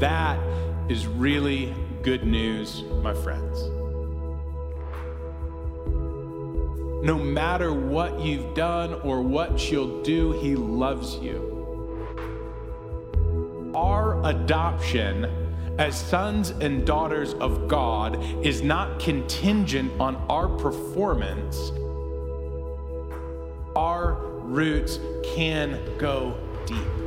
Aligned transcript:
that 0.00 0.38
is 0.88 1.06
really 1.06 1.74
good 2.02 2.24
news, 2.24 2.82
my 3.02 3.14
friends. 3.14 3.62
No 7.04 7.18
matter 7.18 7.72
what 7.72 8.20
you've 8.20 8.54
done 8.54 8.94
or 8.94 9.22
what 9.22 9.70
you'll 9.70 10.02
do, 10.02 10.32
He 10.40 10.56
loves 10.56 11.16
you. 11.16 11.52
Our 13.74 14.24
adoption 14.26 15.30
as 15.78 16.00
sons 16.00 16.50
and 16.50 16.86
daughters 16.86 17.34
of 17.34 17.68
God 17.68 18.22
is 18.44 18.62
not 18.62 18.98
contingent 18.98 19.92
on 20.00 20.16
our 20.28 20.48
performance. 20.48 21.70
Our 23.76 24.14
roots 24.42 24.98
can 25.34 25.78
go 25.98 26.38
deep. 26.66 27.05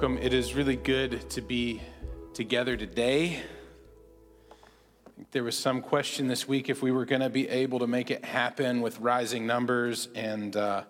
Welcome. 0.00 0.16
It 0.22 0.32
is 0.32 0.54
really 0.54 0.76
good 0.76 1.28
to 1.28 1.42
be 1.42 1.82
together 2.32 2.74
today. 2.74 3.42
There 5.30 5.44
was 5.44 5.58
some 5.58 5.82
question 5.82 6.26
this 6.26 6.48
week 6.48 6.70
if 6.70 6.82
we 6.82 6.90
were 6.90 7.04
going 7.04 7.20
to 7.20 7.28
be 7.28 7.46
able 7.50 7.80
to 7.80 7.86
make 7.86 8.10
it 8.10 8.24
happen 8.24 8.80
with 8.80 8.98
rising 8.98 9.46
numbers, 9.46 10.08
and 10.14 10.56
uh, 10.56 10.84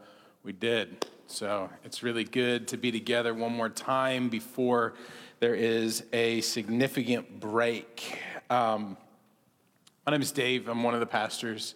we 0.45 0.53
did. 0.53 1.09
So 1.27 1.71
it's 1.85 2.05
really 2.05 2.23
good 2.23 2.69
to 2.69 2.77
be 2.77 2.93
together 2.93 3.35
one 3.35 3.53
more 3.53 3.69
time 3.69 4.29
before 4.29 4.95
there 5.41 5.57
is 5.57 6.05
a 6.13 6.41
significant 6.43 7.41
break. 7.41 8.17
Um, 8.49 8.97
my 10.07 10.13
name 10.13 10.23
is 10.23 10.31
Dave. 10.31 10.69
I'm 10.69 10.85
one 10.85 10.95
of 10.95 11.01
the 11.01 11.07
pastors. 11.07 11.75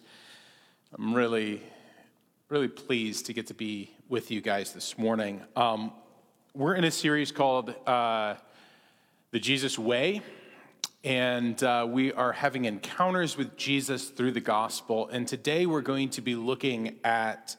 I'm 0.97 1.13
really, 1.13 1.61
really 2.47 2.69
pleased 2.69 3.25
to 3.25 3.33
get 3.33 3.47
to 3.47 3.53
be 3.53 3.91
with 4.07 4.31
you 4.31 4.39
guys 4.39 4.71
this 4.71 4.97
morning. 4.97 5.41
Um, 5.57 5.91
we're 6.55 6.75
in 6.75 6.85
a 6.85 6.91
series 6.91 7.33
called 7.33 7.75
uh, 7.85 8.35
The 9.31 9.39
Jesus 9.39 9.77
Way, 9.77 10.21
and 11.03 11.61
uh, 11.61 11.85
we 11.89 12.13
are 12.13 12.31
having 12.31 12.63
encounters 12.63 13.35
with 13.35 13.57
Jesus 13.57 14.07
through 14.07 14.31
the 14.31 14.39
gospel. 14.39 15.09
And 15.09 15.27
today 15.27 15.65
we're 15.65 15.81
going 15.81 16.09
to 16.11 16.21
be 16.21 16.35
looking 16.35 16.95
at 17.03 17.57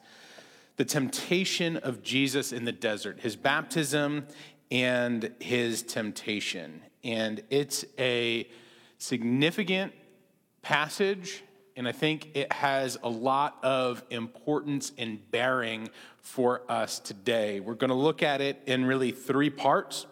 the 0.77 0.85
temptation 0.85 1.77
of 1.77 2.01
Jesus 2.01 2.51
in 2.51 2.65
the 2.65 2.71
desert, 2.71 3.19
his 3.19 3.35
baptism 3.35 4.25
and 4.71 5.31
his 5.39 5.83
temptation. 5.83 6.81
And 7.03 7.43
it's 7.51 7.85
a 7.99 8.49
significant 8.97 9.93
passage 10.63 11.43
and 11.77 11.87
I 11.87 11.91
think 11.91 12.31
it 12.33 12.51
has 12.51 12.97
a 13.03 13.07
lot 13.09 13.59
of 13.61 14.03
importance 14.09 14.91
and 14.97 15.19
bearing 15.29 15.89
for 16.27 16.61
us 16.69 16.99
today. 16.99 17.61
We're 17.61 17.73
going 17.73 17.89
to 17.89 17.95
look 17.95 18.21
at 18.21 18.41
it 18.41 18.61
in 18.65 18.85
really 18.85 19.11
three 19.11 19.49
parts. 19.49 20.05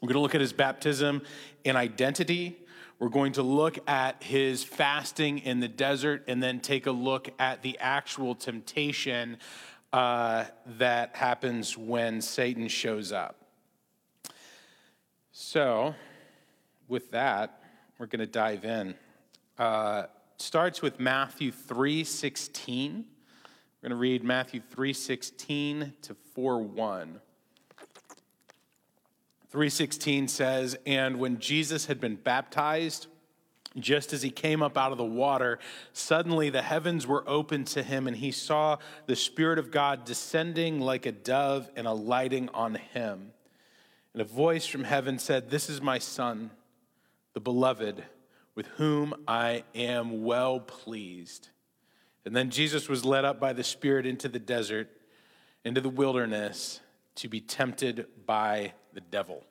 We're 0.00 0.06
going 0.06 0.14
to 0.14 0.20
look 0.20 0.34
at 0.34 0.40
his 0.40 0.52
baptism 0.52 1.22
and 1.64 1.76
identity. 1.76 2.56
We're 3.00 3.08
going 3.08 3.32
to 3.32 3.42
look 3.42 3.78
at 3.88 4.22
his 4.22 4.62
fasting 4.62 5.40
in 5.40 5.58
the 5.60 5.68
desert 5.68 6.24
and 6.28 6.42
then 6.42 6.60
take 6.60 6.86
a 6.86 6.92
look 6.92 7.28
at 7.38 7.62
the 7.62 7.76
actual 7.78 8.34
temptation 8.34 9.38
uh, 9.92 10.44
that 10.78 11.16
happens 11.16 11.76
when 11.76 12.22
Satan 12.22 12.68
shows 12.68 13.10
up. 13.10 13.36
So, 15.32 15.94
with 16.86 17.10
that, 17.10 17.62
we're 17.98 18.06
going 18.06 18.20
to 18.20 18.26
dive 18.26 18.64
in. 18.64 18.94
Uh, 19.58 20.04
starts 20.38 20.80
with 20.80 21.00
Matthew 21.00 21.50
3:16. 21.50 23.04
We're 23.80 23.88
going 23.88 23.96
to 23.96 24.00
read 24.00 24.22
Matthew 24.24 24.60
3:16 24.60 25.94
to 26.02 26.14
4:1. 26.36 27.20
3:16 29.50 30.28
says, 30.28 30.76
"And 30.84 31.18
when 31.18 31.40
Jesus 31.40 31.86
had 31.86 31.98
been 31.98 32.16
baptized, 32.16 33.06
just 33.78 34.12
as 34.12 34.20
he 34.20 34.30
came 34.30 34.62
up 34.62 34.76
out 34.76 34.92
of 34.92 34.98
the 34.98 35.04
water, 35.04 35.58
suddenly 35.94 36.50
the 36.50 36.60
heavens 36.60 37.06
were 37.06 37.26
opened 37.26 37.68
to 37.68 37.82
him, 37.82 38.06
and 38.06 38.18
he 38.18 38.30
saw 38.30 38.76
the 39.06 39.16
Spirit 39.16 39.58
of 39.58 39.70
God 39.70 40.04
descending 40.04 40.78
like 40.80 41.06
a 41.06 41.12
dove 41.12 41.70
and 41.74 41.86
alighting 41.86 42.50
on 42.50 42.74
him. 42.74 43.32
And 44.12 44.20
a 44.20 44.26
voice 44.26 44.66
from 44.66 44.84
heaven 44.84 45.18
said, 45.18 45.48
This 45.48 45.70
is 45.70 45.80
my 45.80 45.98
Son, 45.98 46.50
the 47.32 47.40
beloved 47.40 48.04
with 48.54 48.66
whom 48.76 49.14
I 49.26 49.64
am 49.74 50.22
well 50.22 50.60
pleased. 50.60 51.48
And 52.24 52.36
then 52.36 52.50
Jesus 52.50 52.88
was 52.88 53.04
led 53.04 53.24
up 53.24 53.40
by 53.40 53.52
the 53.52 53.64
Spirit 53.64 54.06
into 54.06 54.28
the 54.28 54.38
desert, 54.38 54.88
into 55.64 55.80
the 55.80 55.88
wilderness, 55.88 56.80
to 57.16 57.28
be 57.28 57.40
tempted 57.40 58.06
by 58.26 58.72
the 58.92 59.00
devil. 59.00 59.44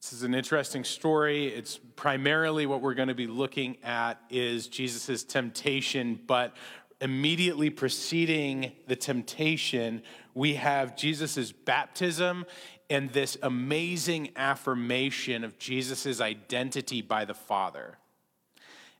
This 0.00 0.14
is 0.14 0.22
an 0.22 0.34
interesting 0.34 0.82
story. 0.84 1.48
It's 1.48 1.78
primarily 1.94 2.64
what 2.64 2.80
we're 2.80 2.94
going 2.94 3.08
to 3.08 3.14
be 3.14 3.26
looking 3.26 3.76
at 3.82 4.18
is 4.30 4.66
Jesus' 4.66 5.24
temptation, 5.24 6.18
but 6.26 6.54
immediately 7.00 7.70
preceding 7.70 8.72
the 8.86 8.96
temptation, 8.96 10.02
we 10.34 10.54
have 10.54 10.96
Jesus' 10.96 11.52
baptism 11.52 12.46
and 12.88 13.10
this 13.12 13.36
amazing 13.42 14.30
affirmation 14.36 15.44
of 15.44 15.58
Jesus' 15.58 16.20
identity 16.20 17.02
by 17.02 17.24
the 17.24 17.34
Father. 17.34 17.98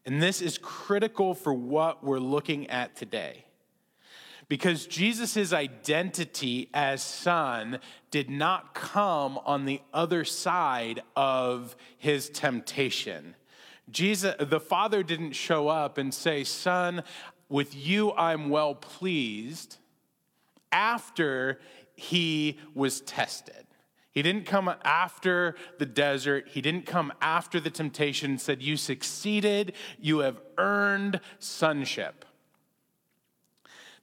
And 0.06 0.22
this 0.22 0.41
is 0.41 0.59
critical 0.59 1.34
for 1.34 1.53
what 1.53 2.03
we're 2.03 2.19
looking 2.19 2.69
at 2.69 2.97
today. 2.97 3.44
Because 4.49 4.87
Jesus' 4.87 5.53
identity 5.53 6.69
as 6.75 7.03
son 7.03 7.78
did 8.11 8.28
not 8.28 8.75
come 8.75 9.38
on 9.44 9.65
the 9.65 9.81
other 9.93 10.25
side 10.25 11.03
of 11.15 11.77
his 11.99 12.28
temptation. 12.31 13.37
Jesus, 13.91 14.34
the 14.41 14.59
Father 14.59 15.03
didn't 15.03 15.33
show 15.33 15.69
up 15.69 15.99
and 15.99 16.12
say, 16.12 16.43
Son, 16.44 17.03
with 17.49 17.75
you 17.77 18.12
I'm 18.12 18.49
well 18.49 18.75
pleased, 18.75 19.77
after 20.72 21.61
he 21.94 22.59
was 22.75 23.00
tested. 23.03 23.67
He 24.12 24.22
didn't 24.22 24.44
come 24.44 24.72
after 24.82 25.54
the 25.78 25.87
desert. 25.87 26.48
He 26.48 26.60
didn't 26.60 26.87
come 26.87 27.12
after 27.21 27.60
the 27.60 27.71
temptation 27.71 28.32
and 28.32 28.41
said, 28.41 28.62
You 28.62 28.76
succeeded. 28.76 29.75
You 30.00 30.21
have 30.21 30.41
earned 30.59 31.21
sonship. 31.38 32.25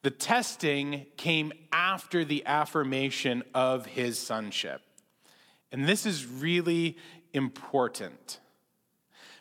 The 0.04 0.12
testing 0.12 1.08
came 1.18 1.52
after 1.72 2.24
the 2.24 2.46
affirmation 2.46 3.44
of 3.54 3.86
his 3.86 4.18
sonship. 4.18 4.82
And 5.72 5.86
this 5.86 6.06
is 6.06 6.26
really 6.26 6.98
important 7.34 8.40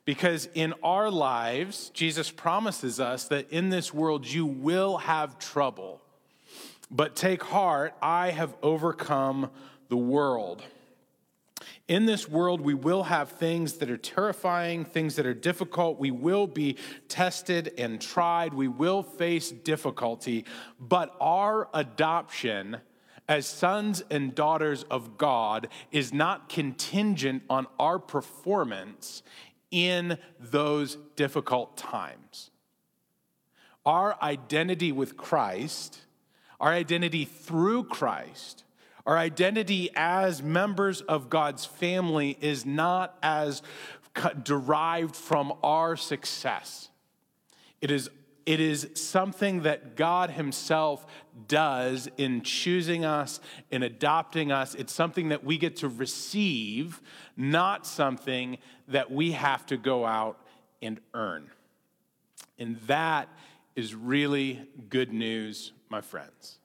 because 0.05 0.49
in 0.55 0.73
our 0.83 1.11
lives, 1.11 1.91
Jesus 1.91 2.31
promises 2.31 2.99
us 2.99 3.27
that 3.29 3.51
in 3.51 3.69
this 3.69 3.93
world 3.93 4.27
you 4.27 4.47
will 4.47 4.99
have 4.99 5.39
trouble. 5.39 6.01
But 6.91 7.17
take 7.17 7.43
heart, 7.43 7.95
I 8.01 8.31
have 8.31 8.55
overcome 8.63 9.51
the 9.89 9.97
world. 9.97 10.63
In 11.89 12.07
this 12.07 12.29
world, 12.29 12.61
we 12.61 12.75
will 12.75 13.05
have 13.05 13.31
things 13.31 13.75
that 13.75 13.91
are 13.91 13.97
terrifying, 13.97 14.85
things 14.85 15.17
that 15.17 15.27
are 15.27 15.35
difficult. 15.35 16.01
We 16.01 16.11
will 16.11 16.47
be 16.47 16.77
tested 17.09 17.73
and 17.79 18.01
tried. 18.01 18.53
We 18.53 18.69
will 18.69 19.03
face 19.03 19.51
difficulty. 19.51 20.45
But 20.81 21.15
our 21.21 21.69
adoption 21.73 22.79
as 23.29 23.47
sons 23.47 24.03
and 24.11 24.35
daughters 24.35 24.85
of 24.85 25.17
God 25.17 25.69
is 25.93 26.13
not 26.13 26.49
contingent 26.49 27.43
on 27.49 27.67
our 27.79 27.99
performance 27.99 29.23
in 29.71 30.19
those 30.39 30.97
difficult 31.17 31.77
times. 31.77 32.51
Our 33.85 34.21
identity 34.21 34.91
with 34.91 35.17
Christ, 35.17 36.01
our 36.59 36.73
identity 36.73 37.25
through 37.25 37.85
Christ, 37.85 38.65
our 39.07 39.17
identity 39.17 39.91
as 39.95 40.43
members 40.43 41.01
of 41.01 41.31
God's 41.31 41.65
family 41.65 42.37
is 42.41 42.67
not 42.67 43.17
as 43.23 43.63
derived 44.43 45.15
from 45.15 45.53
our 45.63 45.97
success. 45.97 46.89
It 47.81 47.91
is, 47.91 48.11
it 48.47 48.59
is 48.59 48.89
something 48.95 49.63
that 49.63 49.95
God 49.97 50.31
Himself 50.31 51.07
does 51.47 52.09
in 52.17 52.43
choosing 52.43 53.05
us, 53.05 53.39
in 53.71 53.85
adopting 53.85 54.51
us. 54.51 54.75
It's 54.75 54.93
something 54.93 55.29
that 55.29 55.45
we 55.45 55.57
get 55.57 55.77
to 55.77 55.89
receive, 55.89 57.01
not 57.37 57.87
something 57.87 58.59
that 58.89 59.11
we 59.13 59.33
have 59.33 59.67
to 59.67 59.77
go 59.77 60.05
out 60.05 60.41
and 60.83 61.01
earn. 61.15 61.51
And 62.59 62.79
that 62.87 63.29
is 63.77 63.95
really 63.95 64.67
good 64.89 65.13
news, 65.13 65.73
my 65.91 66.01
friends. 66.01 66.59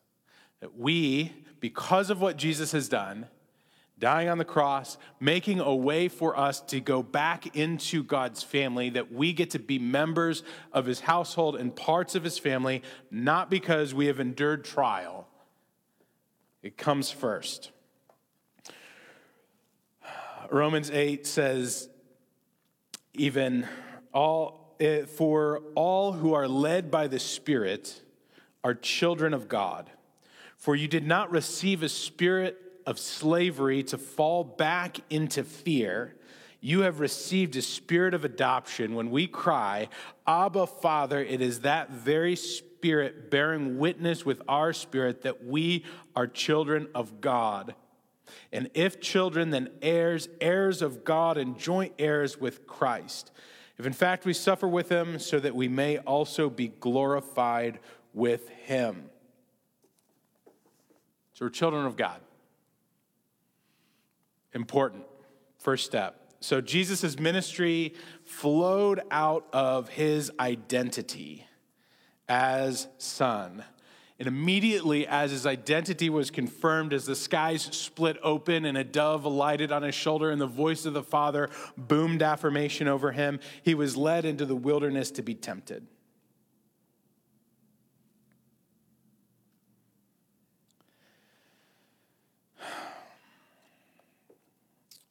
That 0.61 0.77
we 0.77 1.33
because 1.59 2.09
of 2.09 2.19
what 2.19 2.37
Jesus 2.37 2.71
has 2.71 2.89
done, 2.89 3.27
dying 3.99 4.27
on 4.27 4.39
the 4.39 4.45
cross, 4.45 4.97
making 5.19 5.59
a 5.59 5.73
way 5.73 6.07
for 6.07 6.37
us 6.37 6.59
to 6.59 6.81
go 6.81 7.03
back 7.03 7.55
into 7.55 8.03
God's 8.03 8.41
family, 8.41 8.89
that 8.89 9.13
we 9.13 9.31
get 9.31 9.51
to 9.51 9.59
be 9.59 9.77
members 9.77 10.43
of 10.73 10.87
his 10.87 11.01
household 11.01 11.55
and 11.55 11.73
parts 11.73 12.15
of 12.15 12.23
his 12.23 12.39
family, 12.39 12.81
not 13.11 13.49
because 13.49 13.93
we 13.93 14.07
have 14.07 14.19
endured 14.19 14.65
trial. 14.65 15.27
It 16.63 16.77
comes 16.77 17.11
first. 17.11 17.71
Romans 20.49 20.89
8 20.89 21.25
says, 21.25 21.87
even 23.13 23.67
all, 24.13 24.75
eh, 24.79 25.05
for 25.05 25.61
all 25.75 26.11
who 26.11 26.33
are 26.33 26.47
led 26.47 26.91
by 26.91 27.07
the 27.07 27.19
Spirit 27.19 28.01
are 28.63 28.73
children 28.73 29.33
of 29.33 29.47
God. 29.47 29.89
For 30.61 30.75
you 30.75 30.87
did 30.87 31.07
not 31.07 31.31
receive 31.31 31.81
a 31.81 31.89
spirit 31.89 32.55
of 32.85 32.99
slavery 32.99 33.81
to 33.81 33.97
fall 33.97 34.43
back 34.43 34.99
into 35.09 35.43
fear, 35.43 36.13
you 36.59 36.81
have 36.81 36.99
received 36.99 37.55
a 37.55 37.63
spirit 37.63 38.13
of 38.13 38.23
adoption. 38.23 38.93
When 38.93 39.09
we 39.09 39.25
cry, 39.25 39.89
Abba, 40.27 40.67
Father, 40.67 41.19
it 41.19 41.41
is 41.41 41.61
that 41.61 41.89
very 41.89 42.35
spirit 42.35 43.31
bearing 43.31 43.79
witness 43.79 44.23
with 44.23 44.43
our 44.47 44.71
spirit 44.71 45.23
that 45.23 45.43
we 45.43 45.83
are 46.15 46.27
children 46.27 46.89
of 46.93 47.21
God. 47.21 47.73
And 48.53 48.69
if 48.75 49.01
children, 49.01 49.49
then 49.49 49.71
heirs, 49.81 50.29
heirs 50.39 50.83
of 50.83 51.03
God, 51.03 51.37
and 51.39 51.57
joint 51.57 51.93
heirs 51.97 52.39
with 52.39 52.67
Christ. 52.67 53.31
If 53.79 53.87
in 53.87 53.93
fact 53.93 54.25
we 54.25 54.33
suffer 54.33 54.67
with 54.67 54.89
him, 54.89 55.17
so 55.17 55.39
that 55.39 55.55
we 55.55 55.67
may 55.67 55.97
also 55.97 56.51
be 56.51 56.67
glorified 56.67 57.79
with 58.13 58.47
him. 58.49 59.09
So 61.41 61.45
we're 61.45 61.49
children 61.49 61.87
of 61.87 61.97
God. 61.97 62.21
Important. 64.53 65.05
First 65.57 65.87
step. 65.87 66.35
So 66.39 66.61
Jesus' 66.61 67.17
ministry 67.17 67.95
flowed 68.25 69.01
out 69.09 69.47
of 69.51 69.89
his 69.89 70.31
identity 70.39 71.47
as 72.29 72.87
son. 72.99 73.63
And 74.19 74.27
immediately, 74.27 75.07
as 75.07 75.31
his 75.31 75.47
identity 75.47 76.11
was 76.11 76.29
confirmed, 76.29 76.93
as 76.93 77.07
the 77.07 77.15
skies 77.15 77.63
split 77.71 78.17
open 78.21 78.63
and 78.63 78.77
a 78.77 78.83
dove 78.83 79.25
alighted 79.25 79.71
on 79.71 79.81
his 79.81 79.95
shoulder, 79.95 80.29
and 80.29 80.39
the 80.39 80.45
voice 80.45 80.85
of 80.85 80.93
the 80.93 81.01
Father 81.01 81.49
boomed 81.75 82.21
affirmation 82.21 82.87
over 82.87 83.13
him, 83.13 83.39
he 83.63 83.73
was 83.73 83.97
led 83.97 84.25
into 84.25 84.45
the 84.45 84.55
wilderness 84.55 85.09
to 85.09 85.23
be 85.23 85.33
tempted. 85.33 85.87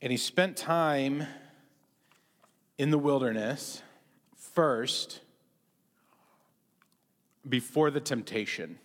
And 0.02 0.10
he 0.10 0.16
spent 0.16 0.56
time 0.56 1.26
in 2.78 2.90
the 2.90 2.98
wilderness 2.98 3.82
first 4.34 5.20
before 7.46 7.90
the 7.90 8.00
temptation. 8.00 8.78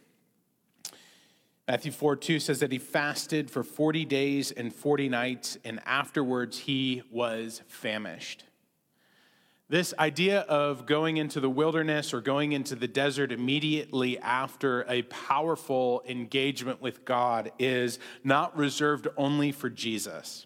Matthew 1.67 1.91
4 1.91 2.15
2 2.17 2.39
says 2.39 2.59
that 2.59 2.71
he 2.71 2.77
fasted 2.77 3.50
for 3.50 3.63
40 3.63 4.06
days 4.06 4.51
and 4.51 4.73
40 4.73 5.09
nights, 5.09 5.57
and 5.63 5.79
afterwards 5.85 6.59
he 6.59 7.01
was 7.09 7.62
famished. 7.67 8.44
This 9.67 9.95
idea 9.97 10.41
of 10.41 10.85
going 10.85 11.17
into 11.17 11.39
the 11.39 11.50
wilderness 11.50 12.13
or 12.13 12.21
going 12.21 12.51
into 12.51 12.75
the 12.75 12.88
desert 12.88 13.31
immediately 13.31 14.19
after 14.19 14.85
a 14.88 15.01
powerful 15.03 16.03
engagement 16.07 16.81
with 16.81 17.03
God 17.03 17.51
is 17.57 17.97
not 18.23 18.56
reserved 18.56 19.07
only 19.17 19.51
for 19.51 19.71
Jesus. 19.71 20.45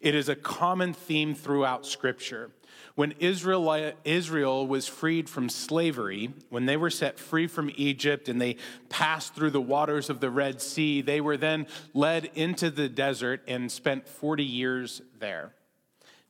It 0.00 0.14
is 0.14 0.28
a 0.28 0.36
common 0.36 0.92
theme 0.92 1.34
throughout 1.34 1.86
Scripture. 1.86 2.50
When 2.94 3.12
Israel, 3.20 3.92
Israel 4.04 4.66
was 4.66 4.88
freed 4.88 5.28
from 5.28 5.48
slavery, 5.48 6.32
when 6.50 6.66
they 6.66 6.76
were 6.76 6.90
set 6.90 7.18
free 7.18 7.46
from 7.46 7.70
Egypt 7.76 8.28
and 8.28 8.40
they 8.40 8.56
passed 8.88 9.34
through 9.34 9.50
the 9.50 9.60
waters 9.60 10.10
of 10.10 10.20
the 10.20 10.30
Red 10.30 10.60
Sea, 10.60 11.00
they 11.00 11.20
were 11.20 11.36
then 11.36 11.66
led 11.94 12.30
into 12.34 12.70
the 12.70 12.88
desert 12.88 13.42
and 13.46 13.70
spent 13.70 14.08
40 14.08 14.44
years 14.44 15.00
there. 15.18 15.52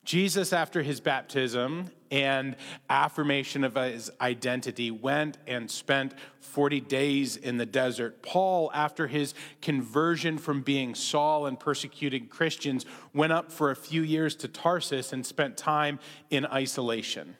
Jesus, 0.09 0.55
after 0.55 0.81
his 0.81 1.01
baptism 1.01 1.91
and 2.11 2.57
affirmation 2.89 3.63
of 3.63 3.75
his 3.75 4.11
identity, 4.23 4.91
went 4.91 5.37
and 5.47 5.71
spent 5.71 6.15
40 6.41 6.81
days 6.81 7.37
in 7.37 7.59
the 7.59 7.67
desert. 7.67 8.23
Paul, 8.23 8.71
after 8.73 9.07
his 9.07 9.35
conversion 9.61 10.39
from 10.39 10.63
being 10.63 10.95
Saul 10.95 11.45
and 11.45 11.61
persecuting 11.61 12.27
Christians, 12.27 12.87
went 13.13 13.35
up 13.35 13.53
for 13.53 13.71
a 13.71 13.77
few 13.77 14.01
years 14.01 14.35
to 14.37 14.49
Tarsus 14.49 15.13
and 15.13 15.27
spent 15.27 15.59
time 15.59 15.99
in 16.31 16.47
isolation. 16.47 17.37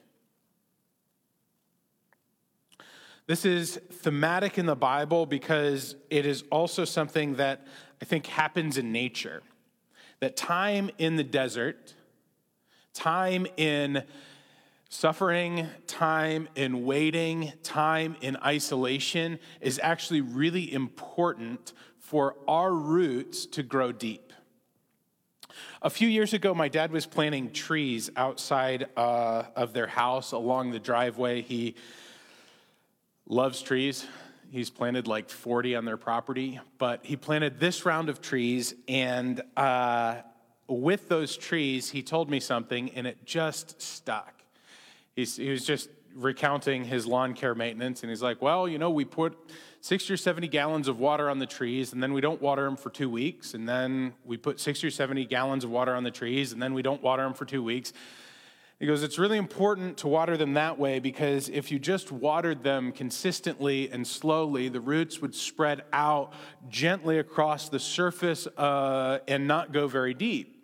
This 3.27 3.47
is 3.47 3.81
thematic 3.91 4.59
in 4.59 4.67
the 4.67 4.77
Bible 4.77 5.25
because 5.25 5.97
it 6.11 6.27
is 6.27 6.45
also 6.51 6.85
something 6.85 7.37
that 7.37 7.67
I 8.03 8.05
think 8.05 8.27
happens 8.27 8.77
in 8.77 8.93
nature. 8.93 9.43
That 10.21 10.37
time 10.37 10.91
in 10.99 11.17
the 11.17 11.25
desert, 11.25 11.95
time 12.99 13.47
in 13.57 14.03
suffering, 14.89 15.69
time 15.87 16.49
in 16.57 16.85
waiting, 16.85 17.53
time 17.63 18.17
in 18.21 18.37
isolation 18.39 19.39
is 19.61 19.79
actually 19.81 20.21
really 20.21 20.73
important 20.73 21.75
for 22.01 22.35
our 22.49 22.73
roots 22.73 23.47
to 23.47 23.63
grow 23.63 23.93
deep. 23.93 24.33
A 25.81 25.91
few 25.91 26.09
years 26.09 26.33
ago, 26.33 26.55
my 26.55 26.67
dad 26.67 26.91
was 26.91 27.07
planting 27.07 27.53
trees 27.53 28.11
outside 28.17 28.89
uh, 28.97 29.45
of 29.55 29.73
their 29.73 29.87
house 29.87 30.33
along 30.33 30.73
the 30.73 30.81
driveway. 30.81 31.43
He 31.43 31.77
loves 33.29 33.63
trees. 33.63 34.09
He's 34.51 34.71
planted 34.71 35.07
like 35.07 35.31
40 35.31 35.77
on 35.77 35.85
their 35.85 35.97
property, 35.97 36.59
but 36.79 37.05
he 37.05 37.15
planted 37.15 37.61
this 37.61 37.87
round 37.87 38.09
of 38.09 38.21
trees, 38.21 38.75
and 38.89 39.41
uh, 39.57 40.17
with 40.69 41.09
those 41.09 41.37
trees, 41.37 41.91
he 41.91 42.03
told 42.03 42.31
me 42.31 42.41
something 42.41 42.91
and 42.91 43.07
it 43.07 43.25
just 43.25 43.81
stuck. 43.81 44.43
He's, 45.17 45.37
he 45.37 45.51
was 45.51 45.65
just 45.65 45.89
recounting 46.15 46.85
his 46.85 47.07
lawn 47.07 47.35
care 47.35 47.55
maintenance 47.55 48.03
and 48.03 48.11
he's 48.11 48.23
like, 48.23 48.43
Well, 48.43 48.69
you 48.69 48.79
know, 48.79 48.91
we 48.91 49.05
put 49.05 49.37
60 49.81 50.13
or 50.13 50.17
70 50.17 50.49
gallons 50.49 50.89
of 50.89 50.99
water 50.99 51.31
on 51.31 51.39
the 51.39 51.47
trees 51.47 51.93
and 51.93 52.03
then 52.03 52.13
we 52.13 52.21
don't 52.21 52.43
water 52.43 52.65
them 52.65 52.77
for 52.77 52.91
two 52.91 53.09
weeks. 53.09 53.55
And 53.55 53.69
then 53.69 54.15
we 54.25 54.37
put 54.37 54.61
60 54.61 54.87
or 54.87 54.91
70 54.91 55.25
gallons 55.27 55.65
of 55.65 55.71
water 55.71 55.95
on 55.95 56.05
the 56.05 56.11
trees 56.11 56.53
and 56.53 56.63
then 56.63 56.75
we 56.75 56.83
don't 56.83 57.03
water 57.03 57.23
them 57.23 57.35
for 57.35 57.45
two 57.45 57.63
weeks. 57.63 57.93
He 58.81 58.87
goes, 58.87 59.03
It's 59.03 59.19
really 59.19 59.39
important 59.39 59.99
to 59.99 60.09
water 60.09 60.37
them 60.37 60.55
that 60.55 60.79
way 60.79 60.99
because 60.99 61.49
if 61.49 61.71
you 61.73 61.79
just 61.79 62.13
watered 62.13 62.63
them 62.63 62.93
consistently 62.93 63.91
and 63.91 64.07
slowly, 64.07 64.69
the 64.69 64.81
roots 64.81 65.21
would 65.21 65.35
spread 65.35 65.83
out 65.93 66.33
gently 66.69 67.19
across 67.19 67.69
the 67.69 67.81
surface 67.81 68.47
uh, 68.57 69.19
and 69.27 69.49
not 69.49 69.73
go 69.73 69.89
very 69.89 70.15
deep. 70.15 70.58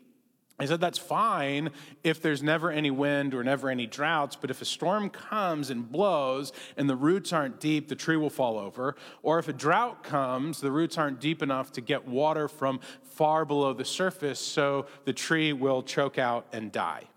I 0.57 0.67
said, 0.67 0.81
that's 0.81 0.99
fine 0.99 1.71
if 2.05 2.23
there's 2.23 2.43
never 2.43 2.71
any 2.71 2.91
wind 2.91 3.35
or 3.35 3.43
never 3.43 3.69
any 3.71 3.87
droughts, 3.87 4.37
but 4.37 4.51
if 4.51 4.63
a 4.63 4.65
storm 4.65 5.11
comes 5.11 5.69
and 5.71 5.91
blows 5.91 6.53
and 6.77 6.89
the 6.89 6.95
roots 6.95 7.33
aren't 7.33 7.59
deep, 7.59 7.89
the 7.89 7.97
tree 7.97 8.17
will 8.17 8.31
fall 8.31 8.59
over. 8.59 8.95
Or 9.23 9.41
if 9.41 9.49
a 9.49 9.53
drought 9.53 10.05
comes, 10.05 10.61
the 10.61 10.71
roots 10.71 10.97
aren't 10.97 11.21
deep 11.21 11.43
enough 11.43 11.73
to 11.73 11.81
get 11.81 12.07
water 12.07 12.47
from 12.47 12.79
far 13.03 13.45
below 13.45 13.73
the 13.73 13.85
surface, 13.85 14.39
so 14.39 14.87
the 15.05 15.13
tree 15.13 15.53
will 15.53 15.83
choke 15.83 16.19
out 16.19 16.47
and 16.53 16.71
die. 16.71 17.09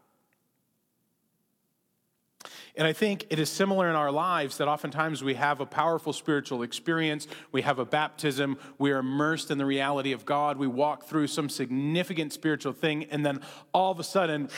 And 2.75 2.87
I 2.87 2.93
think 2.93 3.25
it 3.29 3.39
is 3.39 3.49
similar 3.49 3.89
in 3.89 3.95
our 3.95 4.11
lives 4.11 4.57
that 4.57 4.67
oftentimes 4.67 5.23
we 5.23 5.33
have 5.33 5.59
a 5.59 5.65
powerful 5.65 6.13
spiritual 6.13 6.63
experience, 6.63 7.27
we 7.51 7.63
have 7.63 7.79
a 7.79 7.85
baptism, 7.85 8.57
we 8.77 8.91
are 8.91 8.99
immersed 8.99 9.49
in 9.49 9.57
the 9.57 9.65
reality 9.65 10.11
of 10.11 10.25
God, 10.25 10.57
we 10.57 10.67
walk 10.67 11.05
through 11.05 11.27
some 11.27 11.49
significant 11.49 12.33
spiritual 12.33 12.73
thing, 12.73 13.05
and 13.05 13.25
then 13.25 13.41
all 13.73 13.91
of 13.91 13.99
a 13.99 14.03
sudden, 14.03 14.49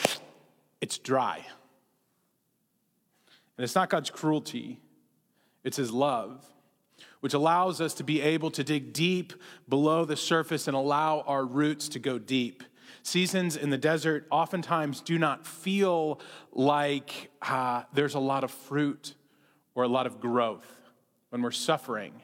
it's 0.81 0.97
dry. 0.97 1.45
And 3.57 3.63
it's 3.63 3.75
not 3.75 3.89
God's 3.89 4.09
cruelty, 4.09 4.79
it's 5.63 5.77
His 5.77 5.91
love, 5.91 6.45
which 7.19 7.33
allows 7.33 7.81
us 7.81 7.93
to 7.95 8.03
be 8.03 8.21
able 8.21 8.51
to 8.51 8.63
dig 8.63 8.93
deep 8.93 9.33
below 9.67 10.05
the 10.05 10.15
surface 10.15 10.67
and 10.67 10.75
allow 10.75 11.21
our 11.21 11.45
roots 11.45 11.89
to 11.89 11.99
go 11.99 12.17
deep. 12.17 12.63
Seasons 13.03 13.55
in 13.55 13.69
the 13.69 13.77
desert 13.77 14.27
oftentimes 14.29 15.01
do 15.01 15.17
not 15.17 15.45
feel 15.45 16.19
like 16.51 17.31
uh, 17.41 17.83
there's 17.93 18.15
a 18.15 18.19
lot 18.19 18.43
of 18.43 18.51
fruit 18.51 19.15
or 19.75 19.83
a 19.83 19.87
lot 19.87 20.05
of 20.05 20.19
growth. 20.19 20.67
When 21.29 21.41
we're 21.41 21.51
suffering, 21.51 22.21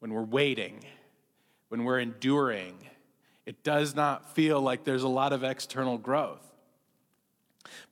when 0.00 0.12
we're 0.12 0.22
waiting, 0.22 0.84
when 1.68 1.84
we're 1.84 2.00
enduring, 2.00 2.74
it 3.46 3.62
does 3.62 3.94
not 3.94 4.34
feel 4.34 4.60
like 4.60 4.84
there's 4.84 5.02
a 5.02 5.08
lot 5.08 5.32
of 5.32 5.44
external 5.44 5.98
growth. 5.98 6.46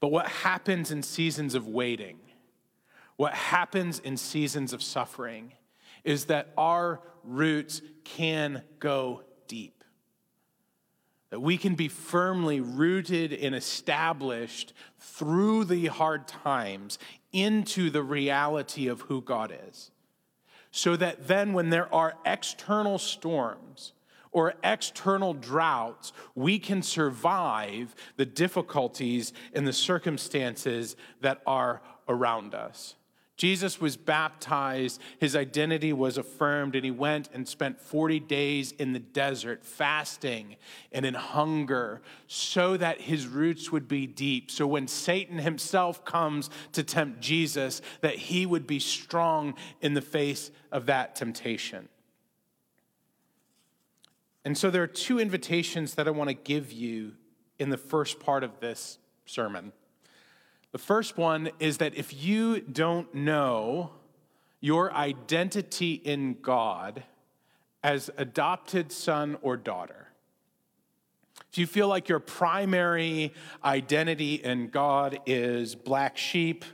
But 0.01 0.11
what 0.11 0.29
happens 0.29 0.91
in 0.91 1.03
seasons 1.03 1.55
of 1.55 1.69
waiting, 1.69 2.19
what 3.17 3.35
happens 3.35 3.99
in 3.99 4.17
seasons 4.17 4.73
of 4.73 4.83
suffering, 4.83 5.53
is 6.05 6.27
that 6.27 6.53
our 6.57 7.01
roots 7.23 7.83
can 8.05 8.63
go 8.79 9.23
deep. 9.47 9.78
That 11.31 11.41
we 11.41 11.57
can 11.59 11.75
be 11.75 11.89
firmly 11.89 12.61
rooted 12.61 13.33
and 13.33 13.55
established 13.55 14.73
through 14.99 15.65
the 15.65 15.87
hard 15.87 16.27
times 16.27 16.99
into 17.33 17.91
the 17.91 18.03
reality 18.03 18.89
of 18.89 19.03
who 19.03 19.21
God 19.21 19.53
is. 19.69 19.91
So 20.71 20.97
that 20.97 21.29
then, 21.29 21.53
when 21.53 21.71
there 21.71 21.93
are 21.93 22.15
external 22.25 22.99
storms 22.99 23.93
or 24.33 24.55
external 24.63 25.35
droughts, 25.35 26.13
we 26.35 26.59
can 26.59 26.83
survive 26.83 27.95
the 28.17 28.27
difficulties 28.27 29.33
and 29.55 29.67
the 29.67 29.73
circumstances 29.73 30.97
that 31.21 31.41
are 31.47 31.81
around 32.07 32.55
us. 32.55 32.95
Jesus 33.39 33.81
was 33.81 33.97
baptized, 33.97 35.01
his 35.21 35.37
identity 35.37 35.93
was 35.93 36.19
affirmed, 36.19 36.75
and 36.75 36.85
he 36.85 36.91
went 36.91 37.29
and 37.33 37.47
spent 37.47 37.81
40 37.81 38.19
days 38.19 38.73
in 38.73 38.93
the 38.93 38.99
desert 38.99 39.65
fasting 39.65 40.57
and 40.91 41.07
in 41.07 41.15
hunger 41.15 42.03
so 42.27 42.77
that 42.77 43.01
his 43.01 43.29
roots 43.29 43.71
would 43.71 43.87
be 43.87 44.09
deep. 44.09 44.51
So 44.51 44.67
when 44.67 44.89
Satan 44.89 45.39
himself 45.39 46.05
comes 46.05 46.51
to 46.73 46.83
tempt 46.83 47.21
Jesus, 47.21 47.81
that 48.01 48.17
he 48.17 48.45
would 48.45 48.67
be 48.67 48.81
strong 48.81 49.55
in 49.81 49.95
the 49.95 50.03
face 50.03 50.51
of 50.73 50.87
that 50.87 51.15
temptation. 51.15 51.89
And 54.45 54.59
so 54.59 54.69
there 54.69 54.83
are 54.83 54.89
two 54.89 55.21
invitations 55.21 55.95
that 55.95 56.09
I 56.09 56.11
want 56.11 56.29
to 56.29 56.35
give 56.35 56.73
you 56.73 57.13
in 57.61 57.71
the 57.71 57.79
first 57.79 58.19
part 58.19 58.43
of 58.43 58.59
this 58.59 58.99
sermon. 59.27 59.73
The 60.73 60.79
first 60.79 61.17
one 61.17 61.51
is 61.59 61.79
that 61.79 61.97
if 61.97 62.13
you 62.23 62.61
don't 62.61 63.15
know 63.15 63.91
your 64.61 64.93
identity 64.93 65.95
in 65.95 66.37
God 66.43 67.05
as 67.83 68.11
adopted 68.17 68.93
son 68.93 69.39
or 69.41 69.57
daughter, 69.57 70.09
if 71.51 71.57
you 71.57 71.67
feel 71.67 71.89
like 71.89 72.09
your 72.09 72.21
primary 72.21 73.33
identity 73.65 74.35
in 74.35 74.69
God 74.69 75.21
is 75.25 75.75
black 75.75 76.19
sheep 76.19 76.65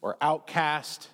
or 0.00 0.16
outcast, 0.20 1.08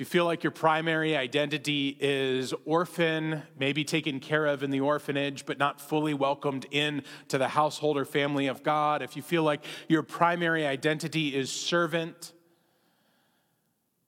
you 0.00 0.06
feel 0.06 0.24
like 0.24 0.42
your 0.42 0.50
primary 0.50 1.14
identity 1.14 1.94
is 2.00 2.54
orphan, 2.64 3.42
maybe 3.58 3.84
taken 3.84 4.18
care 4.18 4.46
of 4.46 4.62
in 4.62 4.70
the 4.70 4.80
orphanage, 4.80 5.44
but 5.44 5.58
not 5.58 5.78
fully 5.78 6.14
welcomed 6.14 6.64
in 6.70 7.02
to 7.28 7.36
the 7.36 7.48
household 7.48 7.98
or 7.98 8.06
family 8.06 8.46
of 8.46 8.62
God, 8.62 9.02
if 9.02 9.14
you 9.14 9.20
feel 9.20 9.42
like 9.42 9.62
your 9.88 10.02
primary 10.02 10.66
identity 10.66 11.36
is 11.36 11.52
servant, 11.52 12.32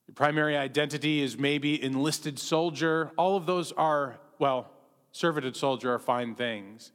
your 0.07 0.15
primary 0.15 0.57
identity 0.57 1.21
is 1.21 1.37
maybe 1.37 1.81
enlisted 1.83 2.39
soldier, 2.39 3.11
all 3.15 3.37
of 3.37 3.45
those 3.45 3.71
are, 3.73 4.19
well, 4.39 4.71
servanted 5.11 5.55
soldier 5.55 5.93
are 5.93 5.99
fine 5.99 6.33
things. 6.33 6.91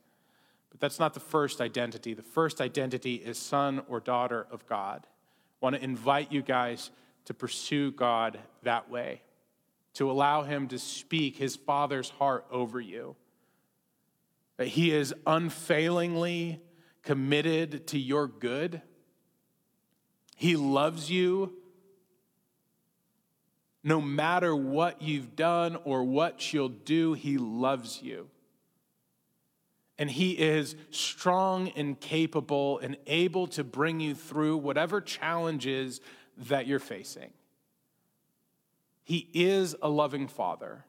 But 0.71 0.81
that's 0.81 0.99
not 0.99 1.15
the 1.15 1.21
first 1.21 1.61
identity. 1.61 2.15
The 2.15 2.23
first 2.23 2.61
identity 2.61 3.15
is 3.15 3.39
son 3.39 3.83
or 3.89 4.01
daughter 4.01 4.49
of 4.51 4.67
God. 4.67 5.07
I 5.07 5.65
want 5.65 5.77
to 5.77 5.85
invite 5.85 6.33
you 6.33 6.43
guys 6.43 6.91
to 7.29 7.35
pursue 7.35 7.91
God 7.91 8.39
that 8.63 8.89
way, 8.91 9.21
to 9.93 10.11
allow 10.11 10.45
Him 10.45 10.67
to 10.69 10.79
speak 10.79 11.37
His 11.37 11.57
Father's 11.57 12.09
heart 12.09 12.47
over 12.51 12.81
you. 12.81 13.17
That 14.57 14.69
He 14.69 14.93
is 14.93 15.13
unfailingly 15.27 16.59
committed 17.03 17.87
to 17.89 17.99
your 17.99 18.29
good. 18.29 18.81
He 20.37 20.57
loves 20.57 21.11
you 21.11 21.53
no 23.85 24.01
matter 24.01 24.57
what 24.57 25.03
you've 25.03 25.37
done 25.37 25.77
or 25.85 26.05
what 26.05 26.55
you'll 26.55 26.71
do, 26.71 27.13
He 27.13 27.37
loves 27.37 28.03
you. 28.03 28.31
And 29.99 30.11
He 30.11 30.31
is 30.31 30.77
strong 30.91 31.69
and 31.77 32.01
capable 32.01 32.79
and 32.79 32.97
able 33.07 33.49
to 33.49 33.65
bring 33.65 34.01
you 34.01 34.15
through 34.15 34.57
whatever 34.57 35.03
challenges 35.03 36.01
that 36.39 36.67
you're 36.67 36.79
facing. 36.79 37.31
He 39.05 39.29
is 39.33 39.75
a 39.83 39.89
loving 39.89 40.29
father, 40.29 40.85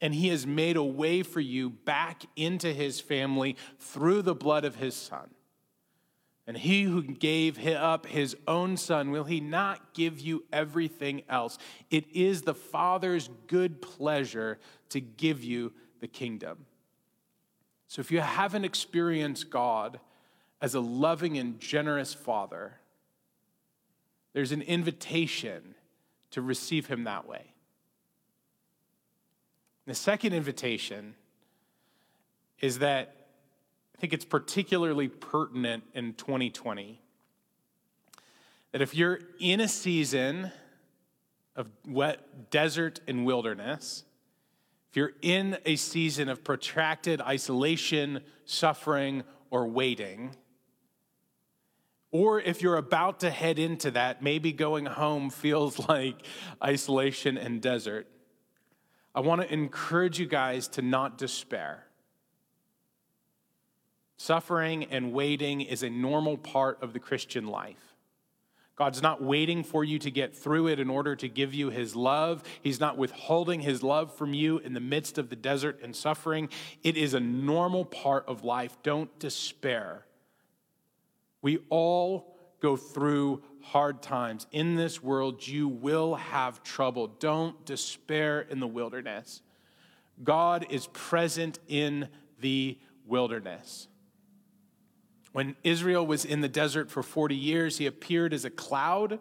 and 0.00 0.14
he 0.14 0.28
has 0.28 0.46
made 0.46 0.76
a 0.76 0.82
way 0.82 1.22
for 1.22 1.40
you 1.40 1.70
back 1.70 2.22
into 2.36 2.72
his 2.72 3.00
family 3.00 3.56
through 3.78 4.22
the 4.22 4.34
blood 4.34 4.64
of 4.64 4.76
his 4.76 4.94
son. 4.94 5.30
And 6.46 6.56
he 6.56 6.84
who 6.84 7.02
gave 7.02 7.64
up 7.66 8.06
his 8.06 8.34
own 8.46 8.78
son, 8.78 9.10
will 9.10 9.24
he 9.24 9.38
not 9.38 9.92
give 9.92 10.18
you 10.18 10.44
everything 10.50 11.22
else? 11.28 11.58
It 11.90 12.10
is 12.14 12.40
the 12.40 12.54
Father's 12.54 13.28
good 13.48 13.82
pleasure 13.82 14.58
to 14.88 15.00
give 15.00 15.44
you 15.44 15.74
the 16.00 16.08
kingdom. 16.08 16.64
So 17.86 18.00
if 18.00 18.10
you 18.10 18.20
haven't 18.20 18.64
experienced 18.64 19.50
God 19.50 20.00
as 20.62 20.74
a 20.74 20.80
loving 20.80 21.36
and 21.36 21.60
generous 21.60 22.14
Father, 22.14 22.78
there's 24.32 24.52
an 24.52 24.62
invitation 24.62 25.74
to 26.30 26.42
receive 26.42 26.86
him 26.86 27.04
that 27.04 27.26
way. 27.26 27.54
The 29.86 29.94
second 29.94 30.34
invitation 30.34 31.14
is 32.60 32.80
that 32.80 33.14
I 33.96 34.00
think 34.00 34.12
it's 34.12 34.24
particularly 34.24 35.08
pertinent 35.08 35.84
in 35.94 36.14
2020. 36.14 37.00
That 38.72 38.82
if 38.82 38.94
you're 38.94 39.18
in 39.40 39.60
a 39.60 39.68
season 39.68 40.52
of 41.56 41.68
wet 41.86 42.50
desert 42.50 43.00
and 43.08 43.24
wilderness, 43.24 44.04
if 44.90 44.96
you're 44.96 45.14
in 45.20 45.56
a 45.64 45.76
season 45.76 46.28
of 46.28 46.44
protracted 46.44 47.20
isolation, 47.20 48.20
suffering, 48.44 49.24
or 49.50 49.66
waiting, 49.66 50.36
or 52.10 52.40
if 52.40 52.62
you're 52.62 52.76
about 52.76 53.20
to 53.20 53.30
head 53.30 53.58
into 53.58 53.90
that, 53.92 54.22
maybe 54.22 54.52
going 54.52 54.86
home 54.86 55.30
feels 55.30 55.78
like 55.88 56.16
isolation 56.62 57.36
and 57.36 57.60
desert. 57.60 58.06
I 59.14 59.20
want 59.20 59.42
to 59.42 59.52
encourage 59.52 60.18
you 60.18 60.26
guys 60.26 60.68
to 60.68 60.82
not 60.82 61.18
despair. 61.18 61.84
Suffering 64.16 64.84
and 64.84 65.12
waiting 65.12 65.60
is 65.60 65.82
a 65.82 65.90
normal 65.90 66.36
part 66.36 66.82
of 66.82 66.92
the 66.92 66.98
Christian 66.98 67.46
life. 67.46 67.94
God's 68.74 69.02
not 69.02 69.20
waiting 69.20 69.64
for 69.64 69.82
you 69.82 69.98
to 69.98 70.10
get 70.10 70.36
through 70.36 70.68
it 70.68 70.78
in 70.78 70.88
order 70.88 71.16
to 71.16 71.28
give 71.28 71.52
you 71.52 71.68
his 71.68 71.96
love. 71.96 72.44
He's 72.62 72.78
not 72.78 72.96
withholding 72.96 73.60
his 73.60 73.82
love 73.82 74.14
from 74.14 74.34
you 74.34 74.58
in 74.58 74.72
the 74.72 74.80
midst 74.80 75.18
of 75.18 75.30
the 75.30 75.36
desert 75.36 75.80
and 75.82 75.96
suffering. 75.96 76.48
It 76.84 76.96
is 76.96 77.12
a 77.12 77.20
normal 77.20 77.84
part 77.84 78.24
of 78.28 78.44
life. 78.44 78.76
Don't 78.84 79.16
despair. 79.18 80.04
We 81.42 81.58
all 81.68 82.36
go 82.60 82.76
through 82.76 83.42
hard 83.60 84.02
times. 84.02 84.46
In 84.50 84.74
this 84.74 85.02
world, 85.02 85.46
you 85.46 85.68
will 85.68 86.16
have 86.16 86.62
trouble. 86.62 87.06
Don't 87.06 87.64
despair 87.64 88.40
in 88.40 88.60
the 88.60 88.66
wilderness. 88.66 89.42
God 90.24 90.66
is 90.70 90.88
present 90.88 91.58
in 91.68 92.08
the 92.40 92.78
wilderness. 93.06 93.88
When 95.32 95.54
Israel 95.62 96.06
was 96.06 96.24
in 96.24 96.40
the 96.40 96.48
desert 96.48 96.90
for 96.90 97.02
40 97.02 97.34
years, 97.36 97.78
he 97.78 97.86
appeared 97.86 98.32
as 98.32 98.44
a 98.44 98.50
cloud, 98.50 99.20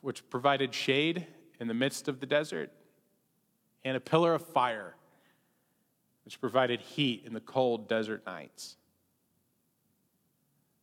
which 0.00 0.28
provided 0.30 0.72
shade 0.72 1.26
in 1.60 1.68
the 1.68 1.74
midst 1.74 2.08
of 2.08 2.20
the 2.20 2.26
desert, 2.26 2.72
and 3.84 3.96
a 3.96 4.00
pillar 4.00 4.34
of 4.34 4.46
fire, 4.46 4.94
which 6.24 6.40
provided 6.40 6.80
heat 6.80 7.24
in 7.26 7.34
the 7.34 7.40
cold 7.40 7.88
desert 7.88 8.24
nights. 8.24 8.76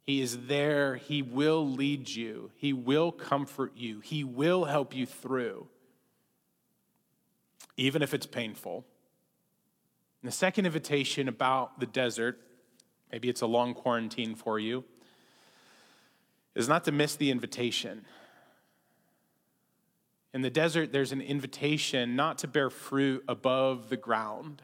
He 0.05 0.21
is 0.21 0.45
there. 0.45 0.97
He 0.97 1.24
will 1.24 1.67
lead 1.67 2.09
you. 2.09 2.51
He 2.55 2.74
will 2.74 3.12
comfort 3.12 3.71
you. 3.75 4.01
He 4.01 4.24
will 4.24 4.65
help 4.65 4.95
you 4.95 5.07
through, 5.07 5.67
even 7.75 8.03
if 8.03 8.13
it's 8.13 8.27
painful. 8.27 8.85
And 10.21 10.31
the 10.31 10.35
second 10.35 10.67
invitation 10.67 11.27
about 11.27 11.79
the 11.79 11.88
desert, 11.88 12.39
maybe 13.12 13.29
it's 13.29 13.41
a 13.41 13.47
long 13.47 13.74
quarantine 13.74 14.35
for 14.35 14.59
you, 14.59 14.83
is 16.53 16.69
not 16.69 16.83
to 16.85 16.91
miss 16.91 17.15
the 17.15 17.31
invitation. 17.31 18.05
In 20.35 20.41
the 20.41 20.51
desert, 20.51 20.91
there's 20.91 21.13
an 21.13 21.21
invitation 21.21 22.15
not 22.15 22.38
to 22.39 22.47
bear 22.47 22.69
fruit 22.69 23.24
above 23.27 23.89
the 23.89 23.97
ground, 23.97 24.62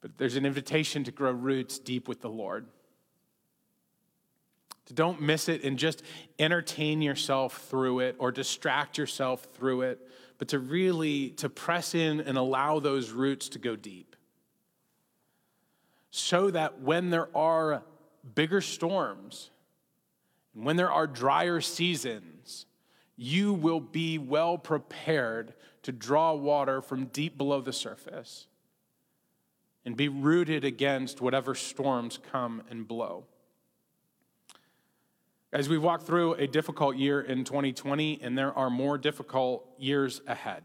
but 0.00 0.16
there's 0.16 0.36
an 0.36 0.46
invitation 0.46 1.04
to 1.04 1.10
grow 1.10 1.32
roots 1.32 1.78
deep 1.78 2.08
with 2.08 2.22
the 2.22 2.30
Lord 2.30 2.66
don't 4.94 5.20
miss 5.20 5.48
it 5.48 5.64
and 5.64 5.78
just 5.78 6.02
entertain 6.38 7.02
yourself 7.02 7.62
through 7.68 8.00
it 8.00 8.16
or 8.18 8.32
distract 8.32 8.98
yourself 8.98 9.46
through 9.54 9.82
it 9.82 10.00
but 10.38 10.48
to 10.48 10.58
really 10.58 11.30
to 11.30 11.48
press 11.48 11.94
in 11.94 12.20
and 12.20 12.36
allow 12.36 12.78
those 12.78 13.10
roots 13.10 13.48
to 13.50 13.58
go 13.58 13.76
deep 13.76 14.16
so 16.10 16.50
that 16.50 16.80
when 16.80 17.10
there 17.10 17.34
are 17.36 17.82
bigger 18.34 18.60
storms 18.60 19.50
and 20.54 20.64
when 20.64 20.76
there 20.76 20.90
are 20.90 21.06
drier 21.06 21.60
seasons 21.60 22.66
you 23.16 23.52
will 23.52 23.80
be 23.80 24.18
well 24.18 24.58
prepared 24.58 25.54
to 25.82 25.92
draw 25.92 26.32
water 26.32 26.80
from 26.80 27.06
deep 27.06 27.36
below 27.36 27.60
the 27.60 27.72
surface 27.72 28.46
and 29.84 29.96
be 29.96 30.08
rooted 30.08 30.64
against 30.64 31.20
whatever 31.20 31.54
storms 31.54 32.18
come 32.30 32.62
and 32.70 32.86
blow. 32.86 33.24
As 35.52 35.68
we 35.68 35.76
walk 35.76 36.02
through 36.02 36.34
a 36.34 36.46
difficult 36.46 36.96
year 36.96 37.20
in 37.20 37.44
2020, 37.44 38.20
and 38.22 38.38
there 38.38 38.56
are 38.56 38.70
more 38.70 38.96
difficult 38.96 39.68
years 39.78 40.22
ahead. 40.26 40.62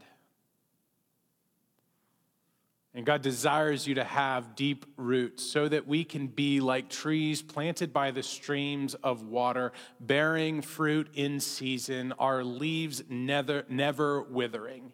And 2.94 3.06
God 3.06 3.22
desires 3.22 3.86
you 3.86 3.96
to 3.96 4.04
have 4.04 4.56
deep 4.56 4.86
roots 4.96 5.44
so 5.44 5.68
that 5.68 5.88
we 5.88 6.06
can 6.06 6.28
be 6.28 6.62
like 6.62 6.90
trees 6.90 7.42
planted 7.42 7.92
by 7.92 8.12
the 8.12 8.24
streams 8.24 8.96
of 8.96 9.24
water, 9.24 9.74
bearing 10.00 10.62
fruit 10.62 11.10
in 11.14 11.42
season, 11.42 12.14
our 12.14 12.44
leaves 12.44 13.04
never, 13.10 13.66
never 13.70 14.24
withering. 14.24 14.94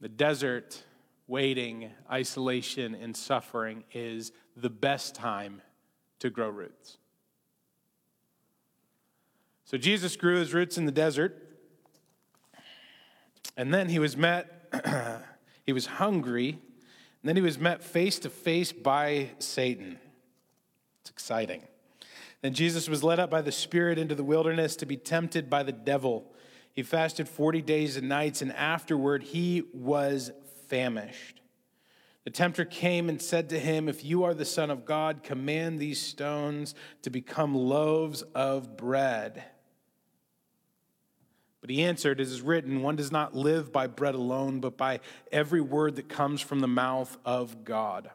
The 0.00 0.08
desert, 0.08 0.84
waiting, 1.26 1.90
isolation, 2.10 2.94
and 2.94 3.14
suffering 3.14 3.82
is 3.92 4.30
the 4.56 4.70
best 4.70 5.16
time 5.16 5.60
to 6.20 6.30
grow 6.30 6.48
roots. 6.48 6.96
So 9.68 9.76
Jesus 9.76 10.16
grew 10.16 10.38
his 10.38 10.54
roots 10.54 10.78
in 10.78 10.86
the 10.86 10.92
desert, 10.92 11.36
and 13.54 13.74
then 13.74 13.90
he 13.90 13.98
was 13.98 14.16
met, 14.16 14.72
he 15.66 15.74
was 15.74 15.84
hungry, 15.84 16.52
and 16.52 17.28
then 17.28 17.36
he 17.36 17.42
was 17.42 17.58
met 17.58 17.84
face 17.84 18.18
to 18.20 18.30
face 18.30 18.72
by 18.72 19.28
Satan. 19.38 19.98
It's 21.02 21.10
exciting. 21.10 21.64
Then 22.40 22.54
Jesus 22.54 22.88
was 22.88 23.04
led 23.04 23.20
up 23.20 23.28
by 23.28 23.42
the 23.42 23.52
Spirit 23.52 23.98
into 23.98 24.14
the 24.14 24.24
wilderness 24.24 24.74
to 24.76 24.86
be 24.86 24.96
tempted 24.96 25.50
by 25.50 25.62
the 25.64 25.72
devil. 25.72 26.32
He 26.72 26.82
fasted 26.82 27.28
40 27.28 27.60
days 27.60 27.98
and 27.98 28.08
nights, 28.08 28.40
and 28.40 28.54
afterward 28.54 29.22
he 29.22 29.64
was 29.74 30.30
famished. 30.68 31.42
The 32.24 32.30
tempter 32.30 32.64
came 32.64 33.10
and 33.10 33.20
said 33.20 33.50
to 33.50 33.58
him, 33.58 33.86
If 33.86 34.02
you 34.02 34.24
are 34.24 34.32
the 34.32 34.46
Son 34.46 34.70
of 34.70 34.86
God, 34.86 35.22
command 35.22 35.78
these 35.78 36.00
stones 36.00 36.74
to 37.02 37.10
become 37.10 37.54
loaves 37.54 38.22
of 38.34 38.74
bread. 38.74 39.44
But 41.60 41.70
he 41.70 41.82
answered, 41.82 42.20
As 42.20 42.30
is 42.30 42.42
written, 42.42 42.82
one 42.82 42.96
does 42.96 43.10
not 43.10 43.34
live 43.34 43.72
by 43.72 43.86
bread 43.86 44.14
alone, 44.14 44.60
but 44.60 44.76
by 44.76 45.00
every 45.32 45.60
word 45.60 45.96
that 45.96 46.08
comes 46.08 46.40
from 46.40 46.60
the 46.60 46.68
mouth 46.68 47.16
of 47.24 47.64
God. 47.64 48.10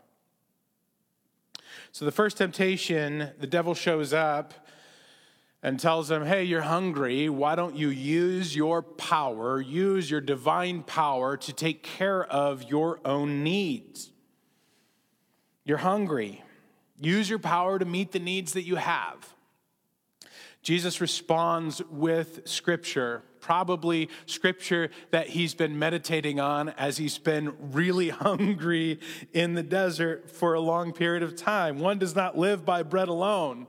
So 1.92 2.06
the 2.06 2.12
first 2.12 2.38
temptation, 2.38 3.32
the 3.40 3.48
devil 3.48 3.74
shows 3.74 4.14
up 4.14 4.54
and 5.62 5.80
tells 5.80 6.10
him, 6.12 6.26
Hey, 6.26 6.44
you're 6.44 6.62
hungry. 6.62 7.30
Why 7.30 7.56
don't 7.56 7.76
you 7.76 7.90
use 7.90 8.56
your 8.56 8.82
power, 8.82 9.62
use 9.62 10.10
your 10.10 10.22
divine 10.22 10.84
power 10.84 11.38
to 11.38 11.54
take 11.54 11.84
care 11.84 12.24
of 12.24 12.64
your 12.64 13.00
own 13.06 13.44
needs? 13.44 14.12
You're 15.66 15.78
hungry. 15.78 16.44
Use 17.00 17.30
your 17.30 17.40
power 17.40 17.80
to 17.80 17.86
meet 17.86 18.12
the 18.12 18.20
needs 18.20 18.54
that 18.54 18.64
you 18.64 18.76
have. 18.76 19.34
Jesus 20.62 21.02
responds 21.02 21.82
with 21.90 22.48
scripture, 22.48 23.24
probably 23.44 24.10
scripture 24.26 24.90
that 25.12 25.28
he's 25.28 25.54
been 25.54 25.78
meditating 25.78 26.40
on 26.40 26.70
as 26.70 26.96
he's 26.98 27.18
been 27.18 27.54
really 27.60 28.10
hungry 28.28 29.00
in 29.34 29.54
the 29.54 29.62
desert 29.62 30.32
for 30.32 30.54
a 30.54 30.62
long 30.62 30.94
period 30.94 31.22
of 31.22 31.36
time. 31.36 31.78
One 31.78 32.00
does 32.00 32.16
not 32.16 32.38
live 32.38 32.66
by 32.66 32.84
bread 32.84 33.10
alone. 33.10 33.68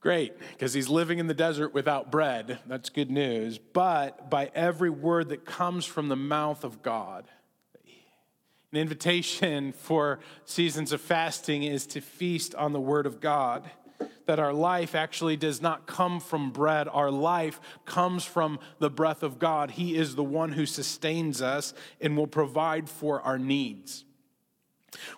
Great, 0.00 0.38
because 0.50 0.74
he's 0.74 0.88
living 0.88 1.18
in 1.20 1.28
the 1.28 1.34
desert 1.34 1.72
without 1.72 2.10
bread. 2.10 2.58
That's 2.66 2.88
good 2.88 3.10
news. 3.10 3.58
But 3.58 4.28
by 4.28 4.50
every 4.54 4.90
word 4.90 5.28
that 5.28 5.44
comes 5.44 5.84
from 5.84 6.08
the 6.08 6.16
mouth 6.16 6.64
of 6.64 6.82
God. 6.82 7.26
An 8.72 8.78
invitation 8.78 9.72
for 9.78 10.18
seasons 10.44 10.92
of 10.92 11.00
fasting 11.00 11.62
is 11.62 11.86
to 11.86 12.00
feast 12.00 12.56
on 12.56 12.72
the 12.72 12.80
word 12.80 13.06
of 13.06 13.20
God 13.20 13.70
that 14.26 14.38
our 14.38 14.52
life 14.52 14.94
actually 14.94 15.36
does 15.36 15.62
not 15.62 15.86
come 15.86 16.20
from 16.20 16.50
bread. 16.50 16.86
Our 16.88 17.10
life 17.10 17.60
comes 17.84 18.24
from 18.24 18.58
the 18.78 18.90
breath 18.90 19.22
of 19.22 19.38
God. 19.38 19.72
He 19.72 19.96
is 19.96 20.14
the 20.14 20.24
one 20.24 20.52
who 20.52 20.66
sustains 20.66 21.40
us 21.40 21.72
and 22.00 22.16
will 22.16 22.26
provide 22.26 22.88
for 22.88 23.22
our 23.22 23.38
needs. 23.38 24.04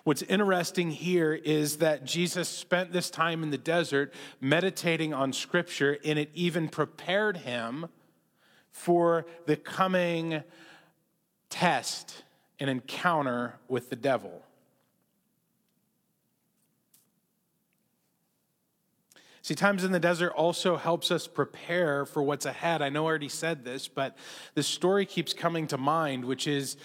What's 0.03 0.21
interesting 0.23 0.91
here 0.91 1.33
is 1.33 1.77
that 1.77 2.05
Jesus 2.05 2.49
spent 2.49 2.91
this 2.91 3.09
time 3.09 3.43
in 3.43 3.51
the 3.51 3.57
desert 3.57 4.13
meditating 4.39 5.13
on 5.13 5.33
Scripture, 5.33 5.97
and 6.03 6.19
it 6.19 6.29
even 6.33 6.67
prepared 6.67 7.37
him 7.37 7.87
for 8.71 9.25
the 9.45 9.55
coming 9.55 10.43
test 11.49 12.23
and 12.59 12.69
encounter 12.69 13.55
with 13.67 13.89
the 13.89 13.95
devil. 13.95 14.40
See, 19.43 19.55
times 19.55 19.83
in 19.83 19.91
the 19.91 19.99
desert 19.99 20.33
also 20.33 20.77
helps 20.77 21.09
us 21.09 21.25
prepare 21.25 22.05
for 22.05 22.21
what's 22.21 22.45
ahead. 22.45 22.83
I 22.83 22.89
know 22.89 23.05
I 23.05 23.09
already 23.09 23.29
said 23.29 23.65
this, 23.65 23.87
but 23.87 24.15
the 24.53 24.61
story 24.61 25.03
keeps 25.05 25.33
coming 25.33 25.65
to 25.67 25.79
mind, 25.79 26.25
which 26.25 26.45
is 26.45 26.77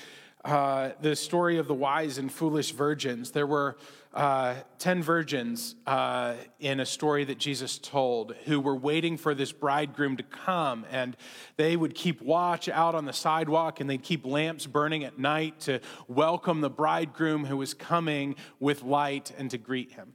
uh, 0.43 0.93
the 1.01 1.15
story 1.15 1.59
of 1.59 1.67
the 1.67 1.75
wise 1.75 2.17
and 2.17 2.33
foolish 2.33 2.71
virgins. 2.71 3.33
There 3.33 3.47
were 3.47 3.77
uh, 4.15 4.55
10 4.79 5.03
virgins 5.03 5.75
uh, 5.87 6.35
in 6.59 6.81
a 6.81 6.87
story 6.87 7.25
that 7.25 7.37
Jesus 7.37 7.77
told 7.77 8.35
who 8.47 8.59
were 8.59 8.77
waiting 8.77 9.19
for 9.19 9.35
this 9.35 9.53
bridegroom 9.53 10.17
to 10.17 10.23
come, 10.23 10.87
and 10.91 11.15
they 11.59 11.77
would 11.77 11.95
keep 11.95 12.23
watch 12.23 12.71
out 12.71 12.95
on 12.95 13.05
the 13.05 13.13
sidewalk 13.13 13.81
and 13.81 13.91
they'd 13.91 14.03
keep 14.03 14.25
lamps 14.25 14.67
burning 14.67 15.05
at 15.05 15.19
night 15.19 15.61
to 15.61 15.81
welcome 16.09 16.63
the 16.63 16.71
bridegroom 16.71 17.45
who 17.45 17.59
was 17.59 17.75
coming 17.75 18.35
with 18.59 18.83
light 18.83 19.33
and 19.37 19.51
to 19.51 19.59
greet 19.59 19.93
him. 19.93 20.15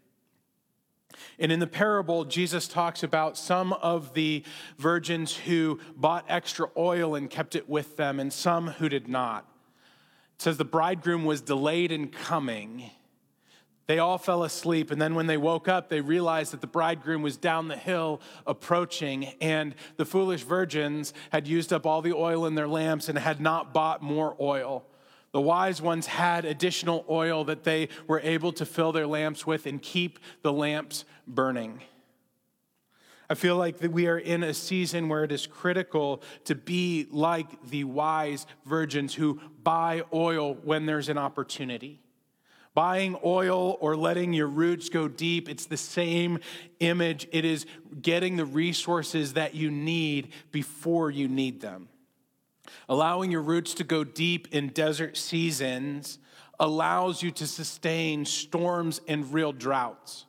And 1.39 1.51
in 1.51 1.59
the 1.59 1.67
parable, 1.67 2.25
Jesus 2.25 2.67
talks 2.67 3.03
about 3.03 3.37
some 3.37 3.73
of 3.73 4.13
the 4.13 4.43
virgins 4.77 5.35
who 5.35 5.79
bought 5.95 6.25
extra 6.27 6.69
oil 6.77 7.15
and 7.15 7.29
kept 7.29 7.55
it 7.55 7.69
with 7.69 7.97
them, 7.97 8.19
and 8.19 8.31
some 8.31 8.67
who 8.67 8.89
did 8.89 9.07
not. 9.07 9.47
It 10.35 10.41
says 10.41 10.57
the 10.57 10.65
bridegroom 10.65 11.25
was 11.25 11.41
delayed 11.41 11.91
in 11.91 12.09
coming. 12.09 12.89
They 13.87 13.99
all 13.99 14.17
fell 14.17 14.43
asleep, 14.43 14.89
and 14.91 15.01
then 15.01 15.15
when 15.15 15.27
they 15.27 15.37
woke 15.37 15.67
up, 15.67 15.89
they 15.89 16.01
realized 16.01 16.53
that 16.53 16.61
the 16.61 16.67
bridegroom 16.67 17.21
was 17.21 17.35
down 17.35 17.67
the 17.67 17.75
hill 17.75 18.21
approaching, 18.47 19.33
and 19.41 19.75
the 19.97 20.05
foolish 20.05 20.43
virgins 20.43 21.13
had 21.31 21.47
used 21.47 21.73
up 21.73 21.85
all 21.85 22.01
the 22.01 22.13
oil 22.13 22.45
in 22.45 22.55
their 22.55 22.67
lamps 22.67 23.09
and 23.09 23.17
had 23.17 23.41
not 23.41 23.73
bought 23.73 24.01
more 24.01 24.35
oil. 24.39 24.85
The 25.33 25.41
wise 25.41 25.81
ones 25.81 26.07
had 26.07 26.43
additional 26.43 27.05
oil 27.09 27.45
that 27.45 27.63
they 27.63 27.87
were 28.07 28.19
able 28.19 28.51
to 28.53 28.65
fill 28.65 28.91
their 28.91 29.07
lamps 29.07 29.47
with 29.47 29.65
and 29.65 29.81
keep 29.81 30.19
the 30.41 30.51
lamps 30.51 31.05
burning. 31.25 31.81
I 33.29 33.33
feel 33.33 33.55
like 33.55 33.77
we 33.79 34.07
are 34.07 34.17
in 34.17 34.43
a 34.43 34.53
season 34.53 35.07
where 35.07 35.23
it 35.23 35.31
is 35.31 35.47
critical 35.47 36.21
to 36.43 36.53
be 36.53 37.07
like 37.11 37.69
the 37.69 37.85
wise 37.85 38.45
virgins 38.65 39.13
who 39.13 39.39
buy 39.63 40.03
oil 40.13 40.55
when 40.55 40.85
there's 40.85 41.07
an 41.07 41.17
opportunity. 41.17 42.01
Buying 42.73 43.17
oil 43.23 43.77
or 43.79 43.95
letting 43.95 44.33
your 44.33 44.47
roots 44.47 44.89
go 44.89 45.07
deep, 45.07 45.47
it's 45.47 45.65
the 45.65 45.77
same 45.77 46.39
image. 46.81 47.25
It 47.31 47.45
is 47.45 47.65
getting 48.01 48.35
the 48.35 48.45
resources 48.45 49.33
that 49.33 49.55
you 49.55 49.71
need 49.71 50.33
before 50.51 51.09
you 51.09 51.29
need 51.29 51.61
them. 51.61 51.87
Allowing 52.89 53.31
your 53.31 53.41
roots 53.41 53.73
to 53.75 53.83
go 53.83 54.03
deep 54.03 54.47
in 54.51 54.69
desert 54.69 55.17
seasons 55.17 56.19
allows 56.59 57.23
you 57.23 57.31
to 57.31 57.47
sustain 57.47 58.25
storms 58.25 59.01
and 59.07 59.33
real 59.33 59.51
droughts. 59.51 60.25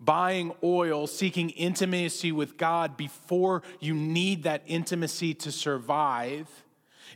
Buying 0.00 0.52
oil, 0.62 1.06
seeking 1.06 1.50
intimacy 1.50 2.32
with 2.32 2.56
God 2.56 2.96
before 2.96 3.62
you 3.80 3.94
need 3.94 4.44
that 4.44 4.62
intimacy 4.66 5.34
to 5.34 5.52
survive 5.52 6.48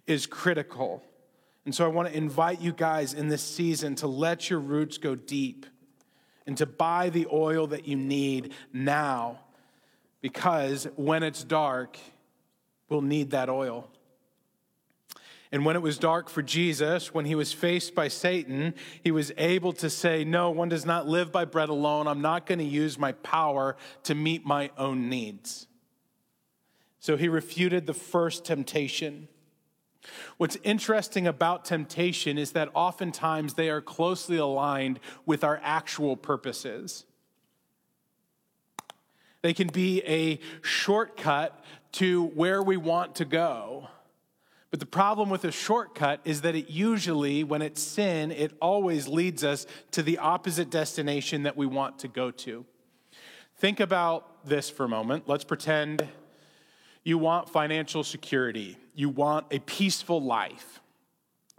is 0.06 0.26
critical. 0.26 1.02
And 1.64 1.74
so 1.74 1.84
I 1.84 1.88
want 1.88 2.08
to 2.08 2.16
invite 2.16 2.60
you 2.60 2.72
guys 2.72 3.14
in 3.14 3.28
this 3.28 3.42
season 3.42 3.94
to 3.96 4.06
let 4.06 4.50
your 4.50 4.58
roots 4.58 4.98
go 4.98 5.14
deep 5.14 5.64
and 6.46 6.56
to 6.58 6.66
buy 6.66 7.08
the 7.08 7.26
oil 7.32 7.68
that 7.68 7.86
you 7.86 7.96
need 7.96 8.52
now 8.72 9.38
because 10.20 10.88
when 10.96 11.22
it's 11.22 11.44
dark, 11.44 11.98
we'll 12.88 13.02
need 13.02 13.30
that 13.30 13.48
oil. 13.48 13.88
And 15.52 15.66
when 15.66 15.76
it 15.76 15.82
was 15.82 15.98
dark 15.98 16.30
for 16.30 16.40
Jesus, 16.40 17.12
when 17.12 17.26
he 17.26 17.34
was 17.34 17.52
faced 17.52 17.94
by 17.94 18.08
Satan, 18.08 18.74
he 19.04 19.10
was 19.10 19.32
able 19.36 19.74
to 19.74 19.90
say, 19.90 20.24
No, 20.24 20.50
one 20.50 20.70
does 20.70 20.86
not 20.86 21.06
live 21.06 21.30
by 21.30 21.44
bread 21.44 21.68
alone. 21.68 22.08
I'm 22.08 22.22
not 22.22 22.46
going 22.46 22.58
to 22.58 22.64
use 22.64 22.98
my 22.98 23.12
power 23.12 23.76
to 24.04 24.14
meet 24.14 24.46
my 24.46 24.70
own 24.78 25.10
needs. 25.10 25.66
So 27.00 27.18
he 27.18 27.28
refuted 27.28 27.86
the 27.86 27.92
first 27.94 28.46
temptation. 28.46 29.28
What's 30.38 30.56
interesting 30.64 31.26
about 31.26 31.66
temptation 31.66 32.38
is 32.38 32.52
that 32.52 32.70
oftentimes 32.72 33.54
they 33.54 33.68
are 33.68 33.82
closely 33.82 34.38
aligned 34.38 35.00
with 35.26 35.44
our 35.44 35.60
actual 35.62 36.16
purposes. 36.16 37.04
They 39.42 39.52
can 39.52 39.68
be 39.68 40.02
a 40.06 40.38
shortcut 40.62 41.62
to 41.92 42.24
where 42.24 42.62
we 42.62 42.78
want 42.78 43.16
to 43.16 43.26
go 43.26 43.88
But 44.72 44.80
the 44.80 44.86
problem 44.86 45.28
with 45.28 45.44
a 45.44 45.52
shortcut 45.52 46.20
is 46.24 46.40
that 46.40 46.56
it 46.56 46.70
usually, 46.70 47.44
when 47.44 47.60
it's 47.60 47.82
sin, 47.82 48.30
it 48.32 48.56
always 48.58 49.06
leads 49.06 49.44
us 49.44 49.66
to 49.90 50.02
the 50.02 50.16
opposite 50.16 50.70
destination 50.70 51.42
that 51.42 51.58
we 51.58 51.66
want 51.66 51.98
to 51.98 52.08
go 52.08 52.30
to. 52.30 52.64
Think 53.58 53.80
about 53.80 54.46
this 54.46 54.70
for 54.70 54.84
a 54.84 54.88
moment. 54.88 55.28
Let's 55.28 55.44
pretend 55.44 56.08
you 57.04 57.18
want 57.18 57.50
financial 57.50 58.02
security, 58.02 58.78
you 58.94 59.10
want 59.10 59.44
a 59.50 59.58
peaceful 59.58 60.22
life, 60.22 60.80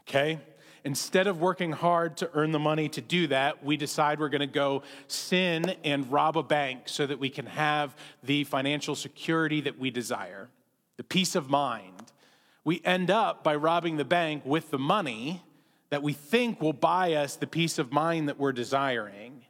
okay? 0.01 0.39
Instead 0.83 1.27
of 1.27 1.39
working 1.39 1.71
hard 1.71 2.17
to 2.17 2.31
earn 2.33 2.51
the 2.51 2.57
money 2.57 2.89
to 2.89 2.99
do 2.99 3.27
that, 3.27 3.63
we 3.63 3.77
decide 3.77 4.19
we're 4.19 4.29
going 4.29 4.41
to 4.41 4.47
go 4.47 4.81
sin 5.07 5.75
and 5.83 6.11
rob 6.11 6.35
a 6.35 6.43
bank 6.43 6.83
so 6.85 7.05
that 7.05 7.19
we 7.19 7.29
can 7.29 7.45
have 7.45 7.95
the 8.23 8.43
financial 8.43 8.95
security 8.95 9.61
that 9.61 9.77
we 9.77 9.91
desire, 9.91 10.49
the 10.97 11.03
peace 11.03 11.35
of 11.35 11.47
mind 11.47 12.11
we 12.63 12.81
end 12.85 13.11
up 13.11 13.43
by 13.43 13.55
robbing 13.55 13.97
the 13.97 14.05
bank 14.05 14.43
with 14.45 14.71
the 14.71 14.79
money 14.79 15.41
that 15.89 16.01
we 16.01 16.13
think 16.13 16.61
will 16.61 16.73
buy 16.73 17.13
us 17.13 17.35
the 17.35 17.47
peace 17.47 17.77
of 17.77 17.91
mind 17.91 18.27
that 18.29 18.39
we're 18.39 18.53
desiring. 18.53 19.43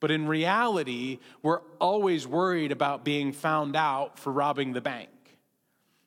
But 0.00 0.10
in 0.10 0.26
reality, 0.26 1.18
we're 1.42 1.60
always 1.80 2.26
worried 2.26 2.72
about 2.72 3.04
being 3.04 3.32
found 3.32 3.76
out 3.76 4.18
for 4.18 4.32
robbing 4.32 4.72
the 4.72 4.80
bank. 4.80 5.08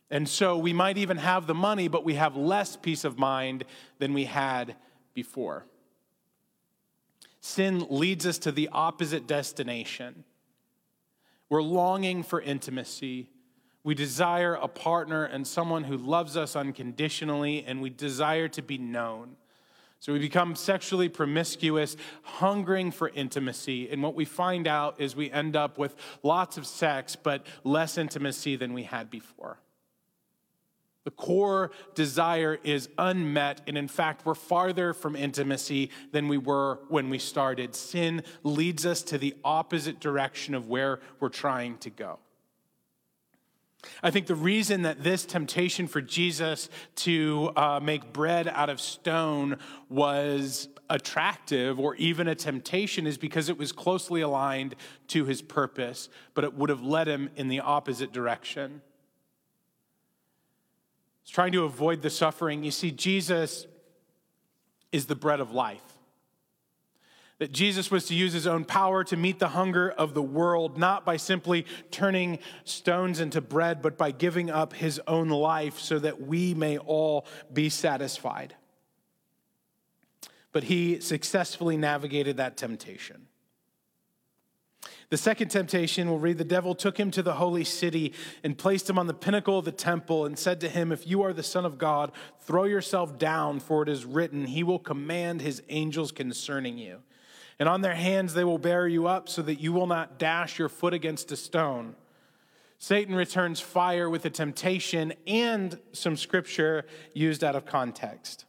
And 0.10 0.30
so 0.30 0.58
we 0.58 0.74
might 0.74 0.98
even 0.98 1.18
have 1.18 1.48
the 1.48 1.56
money, 1.56 1.88
but 1.88 2.06
we 2.06 2.14
have 2.14 2.36
less 2.36 2.76
peace 2.76 3.04
of 3.04 3.18
mind 3.18 3.64
than 3.98 4.14
we 4.14 4.26
had 4.26 4.76
before. 5.14 5.66
Sin 7.42 7.86
leads 7.90 8.26
us 8.26 8.38
to 8.40 8.52
the 8.52 8.70
opposite 8.72 9.28
destination. 9.28 10.24
We're 11.50 11.62
longing 11.62 12.24
for 12.24 12.42
intimacy. 12.42 13.30
We 13.86 13.94
desire 13.94 14.56
a 14.56 14.68
partner 14.68 15.26
and 15.26 15.46
someone 15.46 15.84
who 15.84 15.96
loves 15.96 16.36
us 16.36 16.56
unconditionally, 16.56 17.64
and 17.68 17.84
we 17.84 17.92
desire 17.92 18.48
to 18.48 18.64
be 18.64 18.80
known. 18.80 19.36
So 20.00 20.12
we 20.12 20.18
become 20.18 20.56
sexually 20.56 21.08
promiscuous, 21.08 21.96
hungering 22.24 22.90
for 22.90 23.10
intimacy. 23.10 23.88
And 23.92 24.02
what 24.02 24.16
we 24.16 24.26
find 24.26 24.68
out 24.68 25.00
is 25.00 25.16
we 25.16 25.30
end 25.30 25.56
up 25.56 25.78
with 25.78 25.96
lots 26.24 26.58
of 26.58 26.66
sex, 26.66 27.16
but 27.16 27.46
less 27.64 28.00
intimacy 28.00 28.56
than 28.56 28.74
we 28.74 28.84
had 28.84 29.12
before. 29.12 29.60
The 31.04 31.12
core 31.12 31.70
desire 31.94 32.58
is 32.64 32.90
unmet, 32.98 33.62
and 33.68 33.78
in 33.78 33.88
fact, 33.88 34.26
we're 34.26 34.34
farther 34.34 34.94
from 34.94 35.16
intimacy 35.16 35.92
than 36.12 36.28
we 36.28 36.40
were 36.40 36.80
when 36.90 37.12
we 37.12 37.20
started. 37.20 37.76
Sin 37.76 38.24
leads 38.42 38.84
us 38.84 39.04
to 39.04 39.20
the 39.20 39.36
opposite 39.44 40.00
direction 40.00 40.56
of 40.56 40.68
where 40.68 41.00
we're 41.20 41.30
trying 41.30 41.78
to 41.78 41.92
go. 41.92 42.18
I 44.04 44.12
think 44.12 44.28
the 44.28 44.36
reason 44.36 44.84
that 44.84 45.04
this 45.04 45.26
temptation 45.26 45.88
for 45.88 46.02
Jesus 46.02 46.70
to 46.98 47.52
uh, 47.56 47.80
make 47.82 48.14
bread 48.14 48.48
out 48.48 48.70
of 48.70 48.80
stone 48.80 49.58
was 49.90 50.70
attractive 50.90 51.80
or 51.80 51.96
even 51.96 52.28
a 52.28 52.36
temptation 52.36 53.08
is 53.08 53.18
because 53.18 53.50
it 53.50 53.58
was 53.58 53.72
closely 53.72 54.22
aligned 54.22 54.76
to 55.08 55.26
his 55.26 55.42
purpose, 55.42 56.10
but 56.34 56.44
it 56.44 56.54
would 56.54 56.70
have 56.70 56.84
led 56.84 57.08
him 57.08 57.30
in 57.36 57.48
the 57.48 57.60
opposite 57.60 58.12
direction. 58.12 58.82
He's 61.24 61.32
trying 61.32 61.54
to 61.54 61.64
avoid 61.64 62.02
the 62.02 62.10
suffering. 62.10 62.64
You 62.64 62.72
see, 62.72 62.92
Jesus 62.92 63.66
is 64.92 65.08
the 65.08 65.16
bread 65.16 65.40
of 65.40 65.52
life 65.52 65.95
that 67.38 67.52
Jesus 67.52 67.92
was 67.92 68.06
to 68.06 68.16
use 68.16 68.32
his 68.34 68.48
own 68.48 68.64
power 68.64 69.04
to 69.04 69.18
meet 69.18 69.40
the 69.40 69.50
hunger 69.50 69.92
of 69.92 70.14
the 70.14 70.22
world, 70.22 70.78
not 70.78 71.06
by 71.06 71.18
simply 71.18 71.66
turning 71.92 72.40
stones 72.64 73.20
into 73.20 73.42
bread, 73.42 73.82
but 73.82 73.98
by 73.98 74.12
giving 74.12 74.50
up 74.50 74.74
his 74.74 75.02
own 75.06 75.30
life 75.30 75.80
so 75.80 76.00
that 76.00 76.22
we 76.22 76.54
may 76.54 76.78
all 76.78 77.26
be 77.52 77.68
satisfied. 77.68 78.56
But 80.54 80.66
he 80.66 81.02
successfully 81.02 81.76
navigated 81.76 82.38
that 82.38 82.56
temptation. 82.56 83.28
The 85.10 85.18
second 85.18 85.50
temptation, 85.50 86.10
we'll 86.10 86.20
read 86.20 86.38
the 86.38 86.44
devil 86.44 86.74
took 86.74 86.98
him 86.98 87.12
to 87.12 87.22
the 87.22 87.34
holy 87.34 87.64
city 87.64 88.14
and 88.44 88.58
placed 88.58 88.90
him 88.90 88.98
on 88.98 89.08
the 89.08 89.14
pinnacle 89.14 89.60
of 89.60 89.66
the 89.66 89.72
temple 89.72 90.26
and 90.26 90.40
said 90.40 90.62
to 90.62 90.70
him, 90.70 90.92
If 90.92 91.06
you 91.06 91.22
are 91.22 91.34
the 91.34 91.44
Son 91.44 91.66
of 91.66 91.78
God, 91.78 92.12
throw 92.42 92.64
yourself 92.64 93.20
down, 93.20 93.60
for 93.60 93.84
it 93.84 93.90
is 93.90 94.06
written, 94.06 94.46
He 94.46 94.64
will 94.64 94.80
command 94.80 95.42
His 95.42 95.62
angels 95.70 96.12
concerning 96.12 96.78
you 96.78 97.02
and 97.60 97.70
on 97.70 97.82
their 97.82 97.96
hands 97.96 98.34
they 98.34 98.44
will 98.44 98.58
bear 98.58 98.88
you 98.88 99.08
up 99.08 99.30
so 99.30 99.42
that 99.42 99.60
you 99.60 99.74
will 99.74 99.88
not 99.88 100.20
dash 100.20 100.60
your 100.60 100.70
foot 100.70 100.94
against 100.94 101.32
a 101.32 101.36
stone. 101.36 101.96
Satan 102.78 103.16
returns 103.16 103.60
fire 103.60 104.10
with 104.10 104.26
a 104.26 104.30
temptation 104.30 105.14
and 105.26 105.80
some 105.94 106.16
scripture 106.18 106.86
used 107.14 107.44
out 107.44 107.56
of 107.56 107.66
context. 107.66 108.46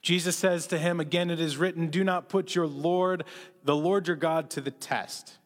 Jesus 0.00 0.34
says 0.36 0.66
to 0.68 0.78
him, 0.78 0.98
Again, 0.98 1.30
it 1.30 1.38
is 1.38 1.56
written, 1.56 1.88
Do 1.88 2.02
not 2.02 2.28
put 2.28 2.54
your 2.54 2.66
Lord, 2.66 3.24
the 3.64 3.76
Lord 3.76 4.08
your 4.08 4.16
God, 4.16 4.50
to 4.50 4.60
the 4.60 4.70
test. 4.70 5.38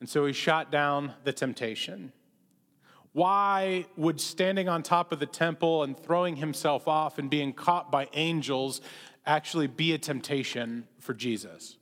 And 0.00 0.08
so 0.08 0.26
he 0.26 0.32
shot 0.32 0.72
down 0.72 1.12
the 1.22 1.32
temptation. 1.32 2.12
Why 3.12 3.86
would 3.96 4.20
standing 4.20 4.68
on 4.68 4.82
top 4.82 5.12
of 5.12 5.20
the 5.20 5.26
temple 5.26 5.84
and 5.84 5.96
throwing 5.96 6.36
himself 6.36 6.88
off 6.88 7.18
and 7.18 7.28
being 7.28 7.52
caught 7.52 7.92
by 7.92 8.08
angels 8.14 8.80
actually 9.26 9.66
be 9.66 9.92
a 9.92 9.98
temptation 9.98 10.86
for 10.98 11.14
Jesus. 11.14 11.76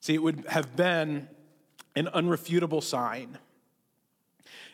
See, 0.00 0.14
it 0.14 0.22
would 0.22 0.44
have 0.48 0.74
been 0.74 1.28
an 1.94 2.08
unrefutable 2.12 2.82
sign. 2.82 3.38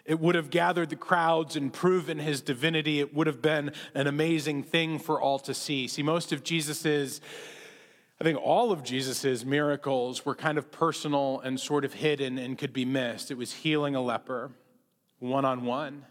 It 0.04 0.18
would 0.20 0.36
have 0.36 0.48
gathered 0.48 0.88
the 0.88 0.96
crowds 0.96 1.54
and 1.54 1.70
proven 1.70 2.18
his 2.18 2.40
divinity. 2.40 3.00
It 3.00 3.14
would 3.14 3.26
have 3.26 3.42
been 3.42 3.72
an 3.94 4.06
amazing 4.06 4.62
thing 4.62 4.98
for 4.98 5.20
all 5.20 5.38
to 5.40 5.52
see. 5.52 5.86
See, 5.86 6.02
most 6.02 6.32
of 6.32 6.42
Jesus's, 6.42 7.20
I 8.18 8.24
think 8.24 8.38
all 8.42 8.72
of 8.72 8.82
Jesus's 8.82 9.44
miracles 9.44 10.24
were 10.24 10.34
kind 10.34 10.56
of 10.56 10.72
personal 10.72 11.40
and 11.40 11.60
sort 11.60 11.84
of 11.84 11.92
hidden 11.92 12.38
and 12.38 12.56
could 12.56 12.72
be 12.72 12.86
missed. 12.86 13.30
It 13.30 13.36
was 13.36 13.52
healing 13.52 13.94
a 13.94 14.00
leper 14.00 14.50
one 15.18 15.44
on 15.44 15.66
one. 15.66 16.06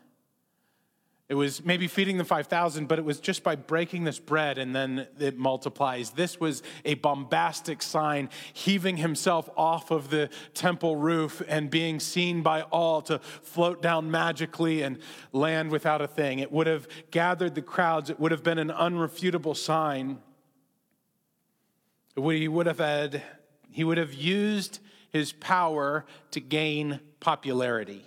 It 1.30 1.36
was 1.36 1.66
maybe 1.66 1.88
feeding 1.88 2.18
the 2.18 2.24
5,000, 2.24 2.88
but 2.88 3.00
it 3.00 3.06
was 3.06 3.20
just 3.20 3.44
by 3.44 3.58
breaking 3.58 4.06
this 4.06 4.18
bread 4.18 4.58
and 4.58 4.74
then 4.74 5.08
it 5.20 5.38
multiplies. 5.38 6.12
This 6.12 6.40
was 6.40 6.64
a 6.86 6.94
bombastic 6.94 7.82
sign, 7.82 8.30
heaving 8.54 8.96
himself 8.96 9.50
off 9.58 9.92
of 9.92 10.10
the 10.10 10.30
temple 10.54 10.96
roof 10.96 11.42
and 11.50 11.70
being 11.70 12.00
seen 12.00 12.44
by 12.44 12.62
all 12.62 13.02
to 13.04 13.20
float 13.20 13.82
down 13.82 14.10
magically 14.10 14.84
and 14.84 15.00
land 15.34 15.70
without 15.70 16.02
a 16.02 16.08
thing. 16.08 16.40
It 16.40 16.50
would 16.50 16.68
have 16.68 16.88
gathered 17.12 17.56
the 17.56 17.62
crowds, 17.62 18.10
it 18.10 18.22
would 18.22 18.32
have 18.32 18.44
been 18.44 18.58
an 18.58 18.70
unrefutable 18.70 19.58
sign. 19.58 20.20
He 22.16 22.48
would 22.48 22.68
have 22.68 22.80
had, 22.80 23.22
he 23.70 23.84
would 23.84 23.98
have 23.98 24.14
used 24.14 24.80
his 25.10 25.34
power 25.34 26.06
to 26.32 26.40
gain 26.40 27.02
popularity. 27.20 28.06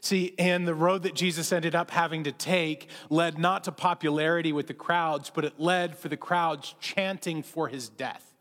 See, 0.00 0.34
and 0.38 0.66
the 0.66 0.74
road 0.74 1.02
that 1.02 1.14
Jesus 1.14 1.52
ended 1.52 1.74
up 1.74 1.90
having 1.90 2.24
to 2.24 2.32
take 2.32 2.88
led 3.10 3.38
not 3.38 3.64
to 3.64 3.72
popularity 3.72 4.52
with 4.52 4.66
the 4.66 4.74
crowds, 4.74 5.30
but 5.30 5.44
it 5.44 5.58
led 5.58 5.96
for 5.96 6.08
the 6.08 6.16
crowds 6.16 6.74
chanting 6.80 7.42
for 7.42 7.68
his 7.68 7.88
death. 7.88 8.34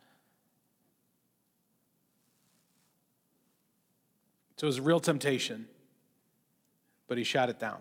So 4.58 4.66
it 4.66 4.68
was 4.68 4.78
a 4.78 4.84
real 4.84 5.00
temptation, 5.00 5.68
but 7.08 7.18
he 7.18 7.24
shot 7.24 7.50
it 7.50 7.60
down. 7.60 7.80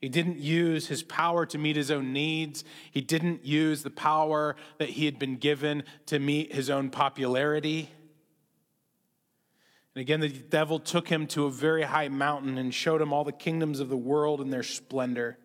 He 0.00 0.10
didn't 0.10 0.38
use 0.38 0.88
his 0.88 1.02
power 1.02 1.46
to 1.46 1.56
meet 1.56 1.76
his 1.76 1.90
own 1.90 2.12
needs. 2.12 2.62
He 2.90 3.00
didn't 3.00 3.46
use 3.46 3.82
the 3.82 3.90
power 3.90 4.54
that 4.78 4.90
he 4.90 5.06
had 5.06 5.18
been 5.18 5.36
given 5.36 5.82
to 6.06 6.18
meet 6.18 6.52
his 6.52 6.68
own 6.68 6.90
popularity. 6.90 7.88
And 9.94 10.00
again, 10.00 10.20
the 10.20 10.28
devil 10.28 10.80
took 10.80 11.08
him 11.08 11.26
to 11.28 11.46
a 11.46 11.50
very 11.50 11.82
high 11.82 12.08
mountain 12.08 12.58
and 12.58 12.74
showed 12.74 13.00
him 13.00 13.12
all 13.12 13.24
the 13.24 13.32
kingdoms 13.32 13.78
of 13.78 13.88
the 13.88 13.96
world 13.96 14.40
and 14.40 14.52
their 14.52 14.64
splendor. 14.64 15.38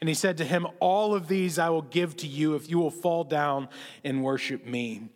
And 0.00 0.08
he 0.08 0.14
said 0.14 0.36
to 0.38 0.44
him, 0.44 0.66
All 0.80 1.14
of 1.14 1.28
these 1.28 1.58
I 1.58 1.70
will 1.70 1.82
give 1.82 2.16
to 2.18 2.26
you 2.26 2.54
if 2.54 2.68
you 2.68 2.78
will 2.78 2.90
fall 2.90 3.24
down 3.24 3.68
and 4.04 4.22
worship 4.22 4.66
me. 4.66 5.08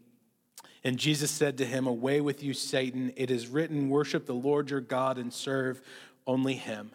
And 0.83 0.99
Jesus 0.99 1.31
said 1.31 1.59
to 1.59 1.67
him, 1.67 1.87
Away 1.87 2.23
with 2.23 2.43
you, 2.43 2.55
Satan. 2.55 3.13
It 3.17 3.31
is 3.31 3.49
written, 3.49 3.91
Worship 3.91 4.25
the 4.25 4.33
Lord 4.33 4.71
your 4.71 4.81
God 4.81 5.19
and 5.19 5.31
serve 5.31 5.83
only 6.27 6.55
him. 6.55 6.93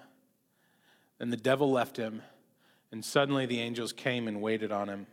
And 1.19 1.31
the 1.31 1.37
devil 1.37 1.71
left 1.71 1.97
him, 1.97 2.23
and 2.91 3.05
suddenly 3.05 3.45
the 3.45 3.61
angels 3.61 3.93
came 3.93 4.27
and 4.27 4.41
waited 4.41 4.71
on 4.71 4.89
him. 4.89 5.05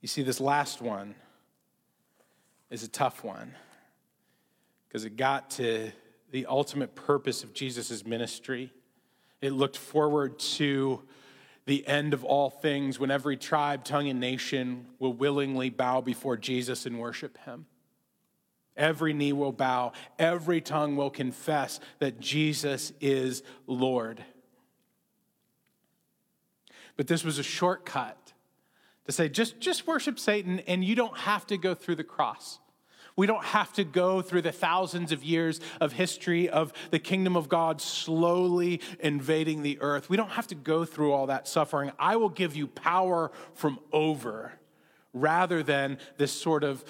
You 0.00 0.08
see, 0.08 0.22
this 0.22 0.40
last 0.40 0.80
one 0.80 1.14
is 2.70 2.82
a 2.82 2.88
tough 2.88 3.22
one 3.22 3.54
because 4.92 5.06
it 5.06 5.16
got 5.16 5.48
to 5.48 5.90
the 6.32 6.44
ultimate 6.44 6.94
purpose 6.94 7.42
of 7.42 7.54
Jesus' 7.54 8.04
ministry. 8.04 8.70
It 9.40 9.52
looked 9.52 9.78
forward 9.78 10.38
to 10.38 11.02
the 11.64 11.86
end 11.86 12.12
of 12.12 12.24
all 12.24 12.50
things 12.50 12.98
when 12.98 13.10
every 13.10 13.38
tribe, 13.38 13.84
tongue, 13.84 14.10
and 14.10 14.20
nation 14.20 14.84
will 14.98 15.14
willingly 15.14 15.70
bow 15.70 16.02
before 16.02 16.36
Jesus 16.36 16.84
and 16.84 16.98
worship 16.98 17.38
him. 17.46 17.64
Every 18.76 19.14
knee 19.14 19.32
will 19.32 19.52
bow, 19.52 19.92
every 20.18 20.60
tongue 20.60 20.94
will 20.94 21.10
confess 21.10 21.80
that 21.98 22.20
Jesus 22.20 22.92
is 23.00 23.42
Lord. 23.66 24.22
But 26.98 27.06
this 27.06 27.24
was 27.24 27.38
a 27.38 27.42
shortcut 27.42 28.34
to 29.06 29.12
say, 29.12 29.30
just, 29.30 29.58
just 29.58 29.86
worship 29.86 30.18
Satan, 30.18 30.60
and 30.60 30.84
you 30.84 30.94
don't 30.94 31.16
have 31.16 31.46
to 31.46 31.56
go 31.56 31.74
through 31.74 31.96
the 31.96 32.04
cross. 32.04 32.58
We 33.16 33.26
don't 33.26 33.44
have 33.44 33.72
to 33.74 33.84
go 33.84 34.22
through 34.22 34.42
the 34.42 34.52
thousands 34.52 35.12
of 35.12 35.22
years 35.22 35.60
of 35.80 35.92
history 35.92 36.48
of 36.48 36.72
the 36.90 36.98
kingdom 36.98 37.36
of 37.36 37.48
God 37.48 37.80
slowly 37.80 38.80
invading 39.00 39.62
the 39.62 39.78
earth. 39.80 40.08
We 40.08 40.16
don't 40.16 40.30
have 40.30 40.46
to 40.48 40.54
go 40.54 40.84
through 40.84 41.12
all 41.12 41.26
that 41.26 41.46
suffering. 41.46 41.92
I 41.98 42.16
will 42.16 42.30
give 42.30 42.56
you 42.56 42.66
power 42.66 43.30
from 43.54 43.78
over 43.92 44.52
rather 45.12 45.62
than 45.62 45.98
this 46.16 46.32
sort 46.32 46.64
of 46.64 46.84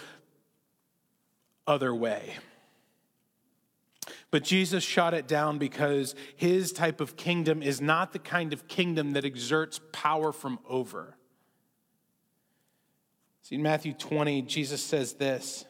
other 1.66 1.94
way. 1.94 2.36
But 4.30 4.44
Jesus 4.44 4.82
shot 4.82 5.12
it 5.12 5.28
down 5.28 5.58
because 5.58 6.14
his 6.36 6.72
type 6.72 7.00
of 7.00 7.16
kingdom 7.16 7.62
is 7.62 7.80
not 7.80 8.12
the 8.12 8.18
kind 8.18 8.52
of 8.52 8.66
kingdom 8.66 9.12
that 9.12 9.24
exerts 9.24 9.80
power 9.92 10.32
from 10.32 10.58
over. 10.68 11.16
See, 13.42 13.56
in 13.56 13.62
Matthew 13.62 13.92
20, 13.92 14.42
Jesus 14.42 14.82
says 14.82 15.14
this. 15.14 15.66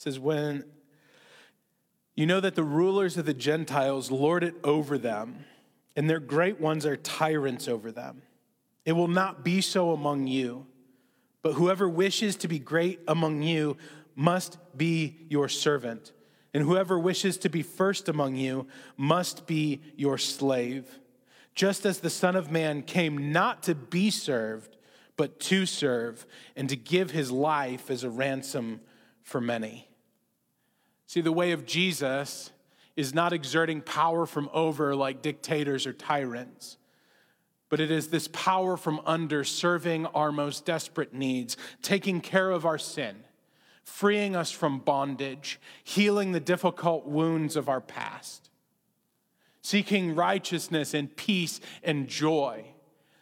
Says, 0.00 0.18
When 0.18 0.64
you 2.14 2.24
know 2.24 2.40
that 2.40 2.54
the 2.54 2.64
rulers 2.64 3.18
of 3.18 3.26
the 3.26 3.34
Gentiles 3.34 4.10
lord 4.10 4.42
it 4.42 4.54
over 4.64 4.96
them, 4.96 5.44
and 5.94 6.08
their 6.08 6.20
great 6.20 6.58
ones 6.58 6.86
are 6.86 6.96
tyrants 6.96 7.68
over 7.68 7.92
them. 7.92 8.22
It 8.86 8.92
will 8.92 9.08
not 9.08 9.44
be 9.44 9.60
so 9.60 9.92
among 9.92 10.26
you. 10.26 10.66
But 11.42 11.52
whoever 11.52 11.86
wishes 11.86 12.36
to 12.36 12.48
be 12.48 12.58
great 12.58 13.00
among 13.06 13.42
you 13.42 13.76
must 14.16 14.56
be 14.74 15.18
your 15.28 15.50
servant. 15.50 16.12
And 16.54 16.62
whoever 16.62 16.98
wishes 16.98 17.36
to 17.38 17.50
be 17.50 17.62
first 17.62 18.08
among 18.08 18.36
you 18.36 18.68
must 18.96 19.46
be 19.46 19.82
your 19.96 20.16
slave. 20.16 20.98
Just 21.54 21.84
as 21.84 21.98
the 21.98 22.08
Son 22.08 22.36
of 22.36 22.50
Man 22.50 22.82
came 22.82 23.32
not 23.32 23.62
to 23.64 23.74
be 23.74 24.10
served, 24.10 24.78
but 25.18 25.40
to 25.40 25.66
serve, 25.66 26.24
and 26.56 26.70
to 26.70 26.76
give 26.76 27.10
his 27.10 27.30
life 27.30 27.90
as 27.90 28.02
a 28.02 28.10
ransom 28.10 28.80
for 29.22 29.42
many. 29.42 29.89
See, 31.10 31.20
the 31.20 31.32
way 31.32 31.50
of 31.50 31.66
Jesus 31.66 32.52
is 32.94 33.12
not 33.12 33.32
exerting 33.32 33.80
power 33.80 34.26
from 34.26 34.48
over 34.52 34.94
like 34.94 35.22
dictators 35.22 35.84
or 35.84 35.92
tyrants 35.92 36.76
but 37.70 37.80
it 37.80 37.90
is 37.90 38.08
this 38.08 38.28
power 38.28 38.76
from 38.76 39.00
under 39.06 39.44
serving 39.44 40.04
our 40.06 40.32
most 40.32 40.66
desperate 40.66 41.14
needs, 41.14 41.56
taking 41.82 42.20
care 42.20 42.50
of 42.50 42.66
our 42.66 42.76
sin, 42.76 43.16
freeing 43.84 44.36
us 44.36 44.50
from 44.50 44.80
bondage, 44.80 45.58
healing 45.84 46.32
the 46.32 46.40
difficult 46.40 47.06
wounds 47.06 47.56
of 47.56 47.68
our 47.68 47.80
past, 47.80 48.50
seeking 49.62 50.16
righteousness 50.16 50.92
and 50.92 51.16
peace 51.16 51.60
and 51.82 52.08
joy. 52.08 52.64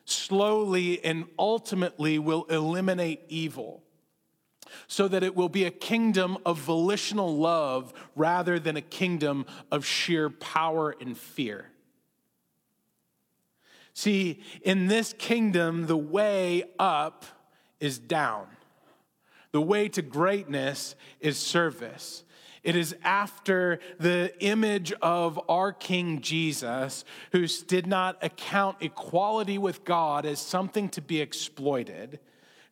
Slowly 0.07 1.05
and 1.05 1.27
ultimately 1.39 2.19
will 2.19 2.45
eliminate 2.45 3.21
evil 3.29 3.83
so 4.87 5.09
that 5.09 5.23
it 5.23 5.35
will 5.35 5.49
be 5.49 5.65
a 5.65 5.71
kingdom 5.71 6.39
of 6.45 6.59
volitional 6.59 7.37
love 7.37 7.93
rather 8.15 8.59
than 8.59 8.77
a 8.77 8.83
kingdom 8.83 9.47
of 9.71 9.85
sheer 9.85 10.31
power 10.31 10.95
and 11.01 11.17
fear. 11.17 11.71
See, 13.95 14.41
in 14.63 14.87
this 14.87 15.13
kingdom, 15.19 15.87
the 15.87 15.97
way 15.97 16.65
up 16.79 17.25
is 17.81 17.99
down. 17.99 18.47
The 19.51 19.61
way 19.61 19.89
to 19.89 20.03
greatness 20.03 20.95
is 21.21 21.37
service. 21.37 22.23
It 22.63 22.77
is 22.77 22.95
after 23.03 23.81
the 23.99 24.33
image 24.41 24.93
of 25.01 25.41
our 25.49 25.73
King 25.73 26.21
Jesus, 26.21 27.05
who 27.33 27.47
did 27.47 27.87
not 27.87 28.23
account 28.23 28.77
equality 28.81 29.59
with 29.59 29.85
God 29.85 30.27
as 30.27 30.39
something 30.39 30.89
to 30.91 31.01
be 31.01 31.21
exploited, 31.21 32.21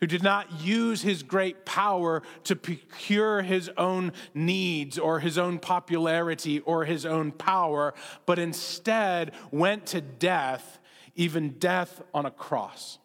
who 0.01 0.07
did 0.07 0.23
not 0.23 0.61
use 0.61 1.03
his 1.03 1.23
great 1.23 1.65
power 1.65 2.23
to 2.45 2.55
procure 2.55 3.43
his 3.43 3.71
own 3.77 4.13
needs 4.35 4.99
or 4.99 5.21
his 5.21 5.39
own 5.39 5.59
popularity 5.59 6.61
or 6.61 6.85
his 6.85 7.07
own 7.07 7.33
power, 7.33 7.95
but 8.27 8.39
instead 8.39 9.33
went 9.51 9.87
to 9.87 10.01
death 10.01 10.79
even 11.17 11.51
death 11.59 12.03
on 12.15 12.27
a 12.27 12.31
cross. 12.31 12.99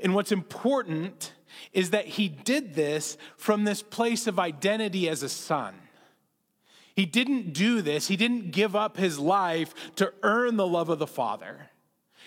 And 0.00 0.14
what's 0.14 0.30
important 0.30 1.32
is 1.72 1.90
that 1.90 2.06
he 2.06 2.28
did 2.28 2.74
this 2.74 3.16
from 3.36 3.64
this 3.64 3.82
place 3.82 4.26
of 4.26 4.38
identity 4.38 5.08
as 5.08 5.22
a 5.22 5.28
son. 5.28 5.74
He 6.94 7.06
didn't 7.06 7.54
do 7.54 7.80
this, 7.80 8.08
he 8.08 8.16
didn't 8.16 8.50
give 8.50 8.76
up 8.76 8.98
his 8.98 9.18
life 9.18 9.74
to 9.96 10.12
earn 10.22 10.56
the 10.56 10.66
love 10.66 10.90
of 10.90 10.98
the 10.98 11.06
Father. 11.06 11.70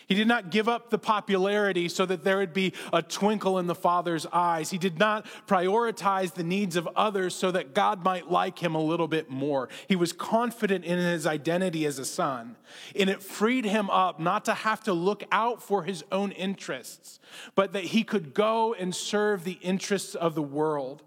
He 0.07 0.15
did 0.15 0.27
not 0.27 0.51
give 0.51 0.69
up 0.69 0.89
the 0.89 0.97
popularity 0.97 1.89
so 1.89 2.05
that 2.05 2.23
there 2.23 2.37
would 2.37 2.53
be 2.53 2.73
a 2.93 3.01
twinkle 3.01 3.57
in 3.59 3.67
the 3.67 3.75
Father's 3.75 4.25
eyes. 4.27 4.69
He 4.69 4.77
did 4.77 4.99
not 4.99 5.25
prioritize 5.47 6.33
the 6.33 6.43
needs 6.43 6.75
of 6.75 6.87
others 6.95 7.33
so 7.33 7.51
that 7.51 7.73
God 7.73 8.03
might 8.03 8.29
like 8.29 8.59
him 8.59 8.75
a 8.75 8.81
little 8.81 9.07
bit 9.07 9.29
more. 9.29 9.69
He 9.87 9.95
was 9.95 10.13
confident 10.13 10.85
in 10.85 10.99
his 10.99 11.25
identity 11.25 11.85
as 11.85 11.99
a 11.99 12.05
son, 12.05 12.55
and 12.97 13.09
it 13.09 13.23
freed 13.23 13.65
him 13.65 13.89
up 13.89 14.19
not 14.19 14.45
to 14.45 14.53
have 14.53 14.83
to 14.83 14.93
look 14.93 15.23
out 15.31 15.61
for 15.61 15.83
his 15.83 16.03
own 16.11 16.31
interests, 16.31 17.19
but 17.55 17.73
that 17.73 17.85
he 17.85 18.03
could 18.03 18.33
go 18.33 18.73
and 18.73 18.95
serve 18.95 19.43
the 19.43 19.59
interests 19.61 20.15
of 20.15 20.35
the 20.35 20.43
world. 20.43 21.03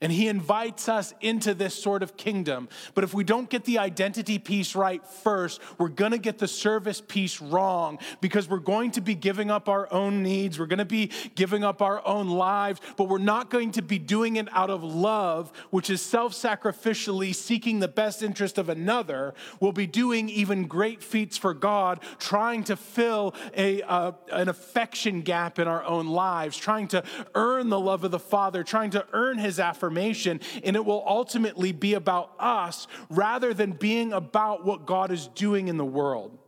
And 0.00 0.12
he 0.12 0.28
invites 0.28 0.88
us 0.88 1.12
into 1.20 1.54
this 1.54 1.74
sort 1.74 2.04
of 2.04 2.16
kingdom. 2.16 2.68
But 2.94 3.02
if 3.02 3.14
we 3.14 3.24
don't 3.24 3.50
get 3.50 3.64
the 3.64 3.78
identity 3.78 4.38
piece 4.38 4.76
right 4.76 5.04
first, 5.04 5.60
we're 5.76 5.88
going 5.88 6.12
to 6.12 6.18
get 6.18 6.38
the 6.38 6.46
service 6.46 7.00
piece 7.00 7.40
wrong 7.40 7.98
because 8.20 8.48
we're 8.48 8.58
going 8.58 8.92
to 8.92 9.00
be 9.00 9.16
giving 9.16 9.50
up 9.50 9.68
our 9.68 9.92
own 9.92 10.22
needs. 10.22 10.56
We're 10.56 10.66
going 10.66 10.78
to 10.78 10.84
be 10.84 11.10
giving 11.34 11.64
up 11.64 11.82
our 11.82 12.06
own 12.06 12.28
lives, 12.28 12.80
but 12.96 13.08
we're 13.08 13.18
not 13.18 13.50
going 13.50 13.72
to 13.72 13.82
be 13.82 13.98
doing 13.98 14.36
it 14.36 14.46
out 14.52 14.70
of 14.70 14.84
love, 14.84 15.50
which 15.70 15.90
is 15.90 16.00
self 16.00 16.32
sacrificially 16.32 17.34
seeking 17.34 17.80
the 17.80 17.88
best 17.88 18.22
interest 18.22 18.56
of 18.56 18.68
another. 18.68 19.34
We'll 19.58 19.72
be 19.72 19.88
doing 19.88 20.28
even 20.28 20.68
great 20.68 21.02
feats 21.02 21.36
for 21.36 21.54
God, 21.54 21.98
trying 22.20 22.62
to 22.64 22.76
fill 22.76 23.34
a, 23.56 23.82
uh, 23.82 24.12
an 24.30 24.48
affection 24.48 25.22
gap 25.22 25.58
in 25.58 25.66
our 25.66 25.82
own 25.82 26.06
lives, 26.06 26.56
trying 26.56 26.86
to 26.88 27.02
earn 27.34 27.68
the 27.68 27.80
love 27.80 28.04
of 28.04 28.12
the 28.12 28.20
Father, 28.20 28.62
trying 28.62 28.90
to 28.90 29.04
earn 29.12 29.38
his 29.38 29.58
affirmation 29.58 29.87
and 30.62 30.76
it 30.76 30.84
will 30.84 31.04
ultimately 31.06 31.72
be 31.72 31.94
about 31.94 32.32
us 32.38 32.86
rather 33.10 33.54
than 33.54 33.72
being 33.72 34.12
about 34.12 34.64
what 34.64 34.86
God 34.86 35.10
is 35.10 35.28
doing 35.28 35.68
in 35.68 35.76
the 35.76 35.84
world. 35.84 36.38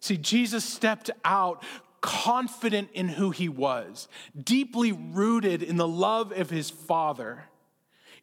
See, 0.00 0.16
Jesus 0.16 0.64
stepped 0.64 1.10
out 1.24 1.62
confident 2.00 2.88
in 2.94 3.08
who 3.08 3.30
he 3.30 3.48
was, 3.48 4.08
deeply 4.42 4.92
rooted 4.92 5.62
in 5.62 5.76
the 5.76 5.88
love 5.88 6.32
of 6.32 6.50
his 6.50 6.70
Father, 6.70 7.44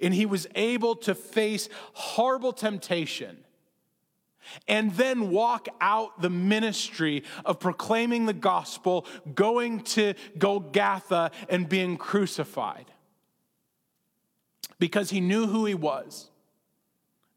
and 0.02 0.14
he 0.14 0.26
was 0.26 0.48
able 0.56 0.96
to 0.96 1.14
face 1.14 1.70
horrible 1.94 2.54
temptation 2.54 3.38
and 4.68 4.94
then 4.94 5.30
walk 5.30 5.68
out 5.82 6.22
the 6.22 6.30
ministry 6.30 7.24
of 7.46 7.60
proclaiming 7.60 8.26
the 8.26 8.34
gospel, 8.34 9.06
going 9.36 9.82
to 9.82 10.14
Golgotha, 10.38 11.32
and 11.50 11.68
being 11.68 11.98
crucified 11.98 12.86
because 14.80 15.10
he 15.10 15.22
knew 15.22 15.48
who 15.48 15.66
he 15.66 15.76
was. 15.76 16.30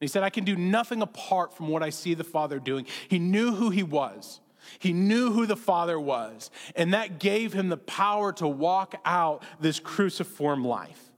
He 0.01 0.07
said, 0.07 0.23
I 0.23 0.31
can 0.31 0.45
do 0.45 0.57
nothing 0.57 1.03
apart 1.03 1.55
from 1.55 1.69
what 1.69 1.83
I 1.83 1.91
see 1.91 2.15
the 2.15 2.25
Father 2.25 2.59
doing. 2.59 2.87
He 3.09 3.19
knew 3.19 3.53
who 3.53 3.71
he 3.71 3.83
was. 3.83 4.41
He 4.79 4.93
knew 4.93 5.33
who 5.33 5.47
the 5.47 5.57
Father 5.57 6.01
was. 6.01 6.51
And 6.75 6.95
that 6.95 7.19
gave 7.19 7.53
him 7.53 7.69
the 7.69 7.77
power 7.77 8.33
to 8.35 8.49
walk 8.49 8.95
out 9.05 9.43
this 9.61 9.79
cruciform 9.79 10.65
life. 10.65 11.11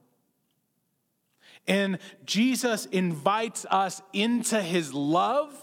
And 1.65 1.99
Jesus 2.25 2.85
invites 2.87 3.65
us 3.69 4.01
into 4.11 4.61
his 4.61 4.93
love. 4.93 5.55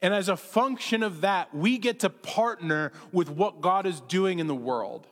And 0.00 0.14
as 0.14 0.28
a 0.28 0.36
function 0.36 1.02
of 1.02 1.22
that, 1.22 1.54
we 1.54 1.78
get 1.78 2.00
to 2.00 2.10
partner 2.10 2.92
with 3.12 3.28
what 3.28 3.60
God 3.60 3.86
is 3.86 4.00
doing 4.02 4.38
in 4.38 4.46
the 4.46 4.54
world. 4.54 5.06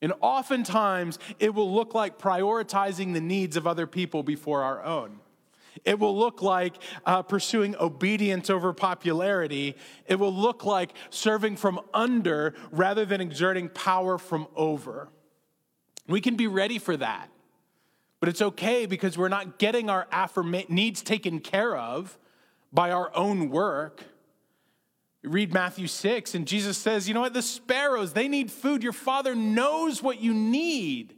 And 0.00 0.12
oftentimes, 0.20 1.18
it 1.38 1.54
will 1.54 1.72
look 1.72 1.94
like 1.94 2.18
prioritizing 2.18 3.14
the 3.14 3.20
needs 3.20 3.56
of 3.56 3.66
other 3.66 3.86
people 3.86 4.22
before 4.22 4.62
our 4.62 4.82
own. 4.84 5.18
It 5.84 5.98
will 5.98 6.16
look 6.16 6.42
like 6.42 6.74
uh, 7.06 7.22
pursuing 7.22 7.76
obedience 7.76 8.50
over 8.50 8.72
popularity. 8.72 9.76
It 10.06 10.16
will 10.18 10.34
look 10.34 10.64
like 10.64 10.92
serving 11.10 11.56
from 11.56 11.80
under 11.94 12.54
rather 12.70 13.04
than 13.04 13.20
exerting 13.20 13.68
power 13.68 14.18
from 14.18 14.46
over. 14.56 15.08
We 16.06 16.20
can 16.20 16.36
be 16.36 16.46
ready 16.46 16.78
for 16.78 16.96
that. 16.96 17.28
But 18.20 18.28
it's 18.28 18.42
okay 18.42 18.86
because 18.86 19.16
we're 19.16 19.28
not 19.28 19.58
getting 19.58 19.88
our 19.88 20.06
affirma- 20.12 20.68
needs 20.68 21.02
taken 21.02 21.38
care 21.38 21.76
of 21.76 22.18
by 22.72 22.90
our 22.90 23.14
own 23.14 23.50
work. 23.50 24.04
Read 25.24 25.52
Matthew 25.52 25.88
6, 25.88 26.34
and 26.34 26.46
Jesus 26.46 26.78
says, 26.78 27.08
You 27.08 27.14
know 27.14 27.20
what? 27.20 27.34
The 27.34 27.42
sparrows, 27.42 28.12
they 28.12 28.28
need 28.28 28.52
food. 28.52 28.82
Your 28.82 28.92
Father 28.92 29.34
knows 29.34 30.02
what 30.02 30.20
you 30.20 30.32
need. 30.32 31.14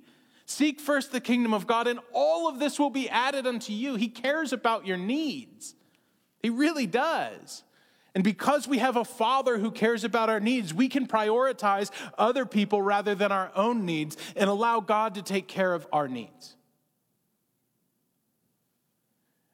Seek 0.46 0.80
first 0.80 1.12
the 1.12 1.20
kingdom 1.20 1.52
of 1.52 1.66
God, 1.66 1.86
and 1.86 2.00
all 2.12 2.48
of 2.48 2.58
this 2.58 2.78
will 2.78 2.90
be 2.90 3.08
added 3.08 3.46
unto 3.46 3.72
you. 3.72 3.94
He 3.96 4.08
cares 4.08 4.52
about 4.52 4.86
your 4.86 4.96
needs. 4.96 5.74
He 6.42 6.50
really 6.50 6.86
does. 6.86 7.62
And 8.14 8.24
because 8.24 8.66
we 8.66 8.78
have 8.78 8.96
a 8.96 9.04
Father 9.04 9.58
who 9.58 9.70
cares 9.70 10.02
about 10.02 10.30
our 10.30 10.40
needs, 10.40 10.74
we 10.74 10.88
can 10.88 11.06
prioritize 11.06 11.90
other 12.18 12.44
people 12.44 12.82
rather 12.82 13.14
than 13.14 13.30
our 13.30 13.52
own 13.54 13.84
needs 13.84 14.16
and 14.34 14.50
allow 14.50 14.80
God 14.80 15.14
to 15.14 15.22
take 15.22 15.46
care 15.46 15.72
of 15.72 15.86
our 15.92 16.08
needs. 16.08 16.56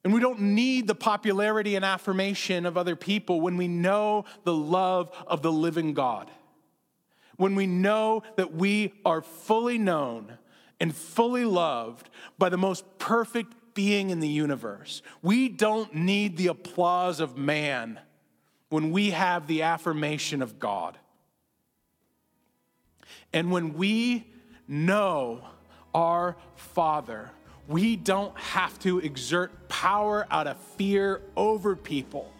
And 0.07 0.15
we 0.15 0.21
don't 0.21 0.39
need 0.39 0.87
the 0.87 0.95
popularity 0.95 1.75
and 1.75 1.85
affirmation 1.85 2.65
of 2.65 2.77
other 2.79 2.95
people 2.95 3.41
when 3.41 3.57
we 3.57 3.67
know 3.67 4.25
the 4.45 4.55
love 4.55 5.11
of 5.27 5.43
the 5.43 5.51
living 5.51 5.95
God. 5.95 6.31
When 7.39 7.57
we 7.57 7.67
know 7.67 8.23
that 8.37 8.55
we 8.55 8.93
are 9.05 9.21
fully 9.21 9.79
known 9.79 10.39
and 10.79 10.95
fully 10.95 11.45
loved 11.45 12.09
by 12.39 12.51
the 12.51 12.57
most 12.57 12.85
perfect 12.99 13.53
being 13.75 14.11
in 14.11 14.21
the 14.21 14.29
universe. 14.29 15.03
We 15.23 15.49
don't 15.49 15.93
need 15.93 16.37
the 16.37 16.47
applause 16.47 17.19
of 17.19 17.37
man 17.37 17.99
when 18.69 18.93
we 18.93 19.11
have 19.11 19.49
the 19.49 19.63
affirmation 19.63 20.41
of 20.41 20.61
God. 20.61 20.97
And 23.33 23.51
when 23.51 23.75
we 23.75 24.31
know 24.69 25.41
our 25.93 26.37
Father, 26.55 27.33
we 27.69 27.97
don't 27.97 28.37
have 28.39 28.79
to 28.81 28.99
exert 29.01 29.69
power 29.69 30.27
out 30.31 30.47
of 30.47 30.57
fear 30.77 31.21
over 31.37 31.75
people. 31.75 32.33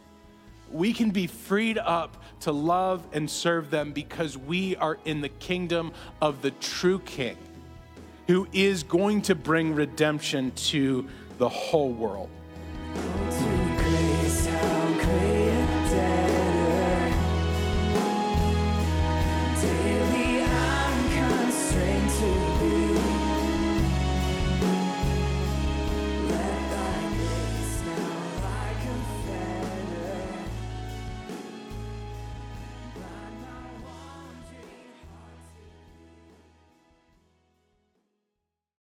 We 0.71 0.93
can 0.93 1.11
be 1.11 1.27
freed 1.27 1.79
up 1.79 2.23
to 2.41 2.53
love 2.53 3.07
and 3.13 3.31
serve 3.31 3.71
them 3.71 3.93
because 3.93 4.37
we 4.37 4.77
are 4.77 4.99
in 5.05 5.21
the 5.21 5.29
kingdom 5.29 5.93
of 6.21 6.43
the 6.43 6.51
true 6.53 6.99
King 7.01 7.37
who 8.27 8.49
is 8.53 8.83
going 8.83 9.23
to 9.23 9.35
bring 9.35 9.75
redemption 9.75 10.51
to 10.53 11.07
the 11.39 11.49
whole 11.49 11.93
world. 11.93 12.29